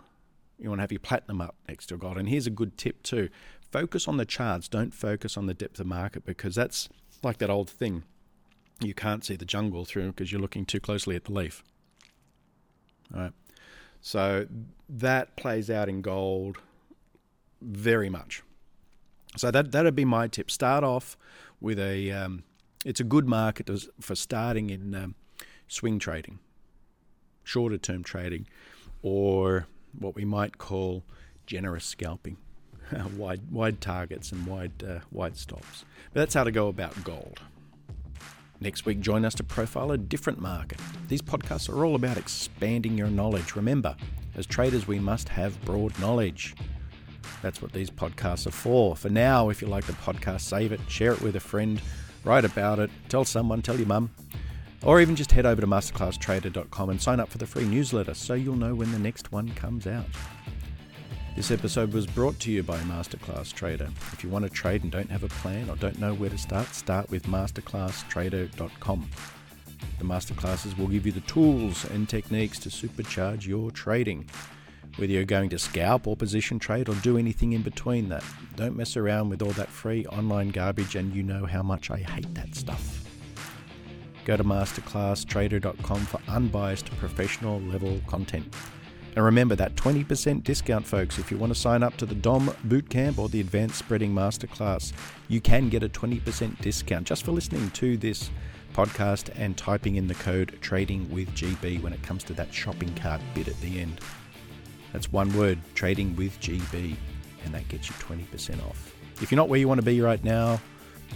You 0.58 0.70
want 0.70 0.80
to 0.80 0.84
have 0.84 0.92
your 0.92 1.00
platinum 1.00 1.39
up 1.39 1.56
next 1.68 1.88
to 1.88 1.98
gold. 1.98 2.18
And 2.18 2.28
here's 2.28 2.48
a 2.48 2.52
good 2.52 2.78
tip 2.78 3.04
too 3.04 3.30
focus 3.72 4.08
on 4.08 4.18
the 4.18 4.26
charts, 4.26 4.68
don't 4.68 4.94
focus 4.94 5.38
on 5.38 5.46
the 5.46 5.54
depth 5.54 5.80
of 5.80 5.86
market 5.86 6.26
because 6.26 6.56
that's 6.56 6.89
like 7.24 7.38
that 7.38 7.52
old 7.52 7.70
thing. 7.70 8.04
You 8.82 8.94
can't 8.94 9.24
see 9.24 9.36
the 9.36 9.46
jungle 9.46 9.86
through 9.86 10.08
because 10.08 10.32
you're 10.32 10.42
looking 10.42 10.65
too 10.65 10.80
closely 10.80 11.15
at 11.15 11.26
the 11.26 11.34
leaf. 11.34 11.63
All 13.13 13.22
right. 13.22 13.34
So 14.02 14.48
that 14.88 15.36
plays 15.36 15.70
out 15.70 15.89
in 15.89 16.02
gold 16.02 16.58
very 17.62 18.10
much. 18.10 18.43
So 19.38 19.52
that 19.52 19.72
that'd 19.72 19.95
be 19.95 20.06
my 20.06 20.28
tip. 20.28 20.50
Start 20.50 20.84
off 20.84 21.17
with 21.62 21.80
a. 21.80 22.12
Um, 22.12 22.43
it's 22.86 23.00
a 23.00 23.04
good 23.04 23.28
market 23.28 23.69
for 24.00 24.15
starting 24.15 24.69
in 24.69 24.95
um, 24.95 25.15
swing 25.67 26.00
trading, 26.00 26.39
shorter 27.43 27.78
term 27.78 28.04
trading, 28.04 28.48
or 29.02 29.67
what 29.98 30.15
we 30.15 30.26
might 30.26 30.58
call 30.58 31.04
generous 31.45 31.86
scalping, 31.86 32.38
wide 33.17 33.52
wide 33.52 33.82
targets 33.82 34.32
and 34.32 34.45
wide 34.48 34.84
uh, 34.88 35.00
wide 35.12 35.38
stops. 35.38 35.86
But 36.13 36.22
that's 36.22 36.34
how 36.34 36.43
to 36.43 36.52
go 36.52 36.67
about 36.67 37.04
gold. 37.04 37.39
Next 38.62 38.86
week, 38.86 39.00
join 39.00 39.24
us 39.24 39.34
to 39.36 39.43
profile 39.43 39.91
a 39.91 39.98
different 39.98 40.41
market. 40.41 40.80
These 41.08 41.22
podcasts 41.22 41.69
are 41.69 41.86
all 41.86 41.95
about 41.95 42.17
expanding 42.17 42.98
your 42.98 43.08
knowledge. 43.08 43.56
Remember, 43.56 43.95
as 44.36 44.45
traders, 44.45 44.86
we 44.86 45.00
must 45.00 45.30
have 45.30 45.63
broad 45.63 45.98
knowledge. 45.98 46.56
That's 47.42 47.62
what 47.62 47.72
these 47.72 47.89
podcasts 47.89 48.48
are 48.48 48.52
for. 48.52 48.96
For 48.96 49.10
now, 49.10 49.50
if 49.50 49.62
you 49.62 49.68
like 49.68 49.86
the 49.86 49.94
podcast, 49.94 50.42
save 50.42 50.72
it, 50.72 50.80
share 50.88 51.13
it 51.13 51.22
with 51.22 51.36
a 51.36 51.39
friend, 51.39 51.82
write 52.24 52.46
about 52.46 52.80
it, 52.80 52.89
tell 53.08 53.26
someone, 53.26 53.62
tell 53.62 53.78
your 53.78 53.88
mum, 53.88 54.12
or 54.84 55.02
even 55.02 55.15
just 55.15 55.32
head 55.32 55.46
over 55.46 55.62
to 55.62 55.68
masterclasstrader.com 55.68 56.89
and 56.89 57.02
sign 57.02 57.20
up 57.20 57.30
for 57.30 57.38
the 57.38 57.48
free 57.48 57.65
newsletter 57.65 58.13
so 58.13 58.34
you'll 58.34 58.56
know 58.56 58.76
when 58.76 58.92
the 58.92 59.00
next 59.00 59.32
one 59.32 59.50
comes 59.50 59.88
out. 59.88 60.06
This 61.36 61.52
episode 61.52 61.94
was 61.94 62.06
brought 62.06 62.39
to 62.42 62.52
you 62.52 62.63
by 62.63 62.78
Masterclass 62.80 63.54
Trader. 63.54 63.89
If 64.12 64.24
you 64.24 64.30
want 64.30 64.44
to 64.44 64.50
trade 64.50 64.84
and 64.84 64.92
don't 64.92 65.10
have 65.10 65.24
a 65.24 65.30
plan 65.30 65.70
or 65.70 65.78
don't 65.78 66.00
know 66.00 66.13
where 66.13 66.30
to 66.30 66.38
start, 66.38 66.74
start 66.76 67.10
with 67.10 67.28
masterclasstrader.com. 67.28 69.10
The 70.00 70.04
masterclasses 70.04 70.78
will 70.78 70.88
give 70.88 71.06
you 71.06 71.12
the 71.12 71.22
tools 71.22 71.86
and 71.86 72.10
techniques 72.10 72.60
to 72.60 72.70
supercharge 72.70 73.48
your 73.48 73.72
trading. 73.72 74.30
Whether 75.00 75.14
you're 75.14 75.24
going 75.24 75.50
to 75.52 75.58
scalp 75.58 76.08
or 76.08 76.18
position 76.18 76.60
trade 76.60 76.90
or 76.90 76.96
do 76.96 77.18
anything 77.18 77.54
in 77.54 77.62
between 77.62 78.10
that, 78.10 78.22
don't 78.58 78.76
mess 78.76 78.98
around 78.98 79.30
with 79.30 79.42
all 79.42 79.52
that 79.52 79.70
free 79.70 80.06
online 80.08 80.50
garbage, 80.50 80.96
and 80.96 81.16
you 81.16 81.24
know 81.24 81.46
how 81.46 81.64
much 81.64 81.90
I 81.90 82.00
hate 82.00 82.36
that 82.36 82.54
stuff. 82.54 83.06
Go 84.26 84.36
to 84.36 84.44
masterclasstrader.com 84.44 86.00
for 86.02 86.20
unbiased 86.28 86.92
professional 86.98 87.62
level 87.62 88.02
content. 88.08 88.54
And 89.16 89.24
remember 89.24 89.56
that 89.56 89.76
20% 89.76 90.44
discount, 90.44 90.86
folks. 90.86 91.18
If 91.18 91.32
you 91.32 91.38
want 91.38 91.54
to 91.54 91.60
sign 91.60 91.82
up 91.82 91.96
to 91.96 92.06
the 92.06 92.16
DOM 92.16 92.50
Bootcamp 92.68 93.18
or 93.18 93.30
the 93.30 93.40
Advanced 93.40 93.80
Spreading 93.80 94.14
Masterclass, 94.14 94.92
you 95.30 95.40
can 95.40 95.70
get 95.70 95.82
a 95.82 95.88
20% 95.88 96.60
discount 96.60 97.08
just 97.08 97.24
for 97.24 97.32
listening 97.32 97.70
to 97.72 97.96
this 97.96 98.30
podcast 98.74 99.32
and 99.36 99.56
typing 99.56 99.96
in 99.96 100.08
the 100.08 100.16
code 100.16 100.58
trading 100.60 101.10
with 101.10 101.30
GB 101.30 101.82
when 101.82 101.94
it 101.94 102.04
comes 102.04 102.26
to 102.26 102.34
that 102.34 102.54
shopping 102.54 102.94
cart 102.96 103.22
bit 103.34 103.48
at 103.48 103.60
the 103.62 103.80
end. 103.80 104.02
That's 104.93 105.12
one 105.12 105.36
word, 105.38 105.60
trading 105.75 106.15
with 106.15 106.39
GB, 106.39 106.95
and 107.45 107.54
that 107.54 107.67
gets 107.67 107.89
you 107.89 107.95
20% 107.95 108.65
off. 108.67 108.93
If 109.21 109.32
you're 109.32 109.38
not 109.38 109.49
where 109.49 109.60
you 109.60 109.67
want 109.67 109.80
to 109.80 109.86
be 109.86 110.02
right 110.02 110.23
now, 110.23 110.60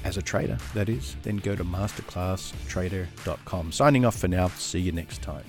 as 0.04 0.18
a 0.18 0.22
trader, 0.22 0.58
that 0.74 0.90
is, 0.90 1.16
then 1.24 1.38
go 1.38 1.56
to 1.56 1.64
masterclasstrader.com. 1.64 3.72
Signing 3.72 4.06
off 4.06 4.18
for 4.18 4.28
now. 4.28 4.50
See 4.50 4.80
you 4.80 4.92
next 4.92 5.22
time. 5.22 5.46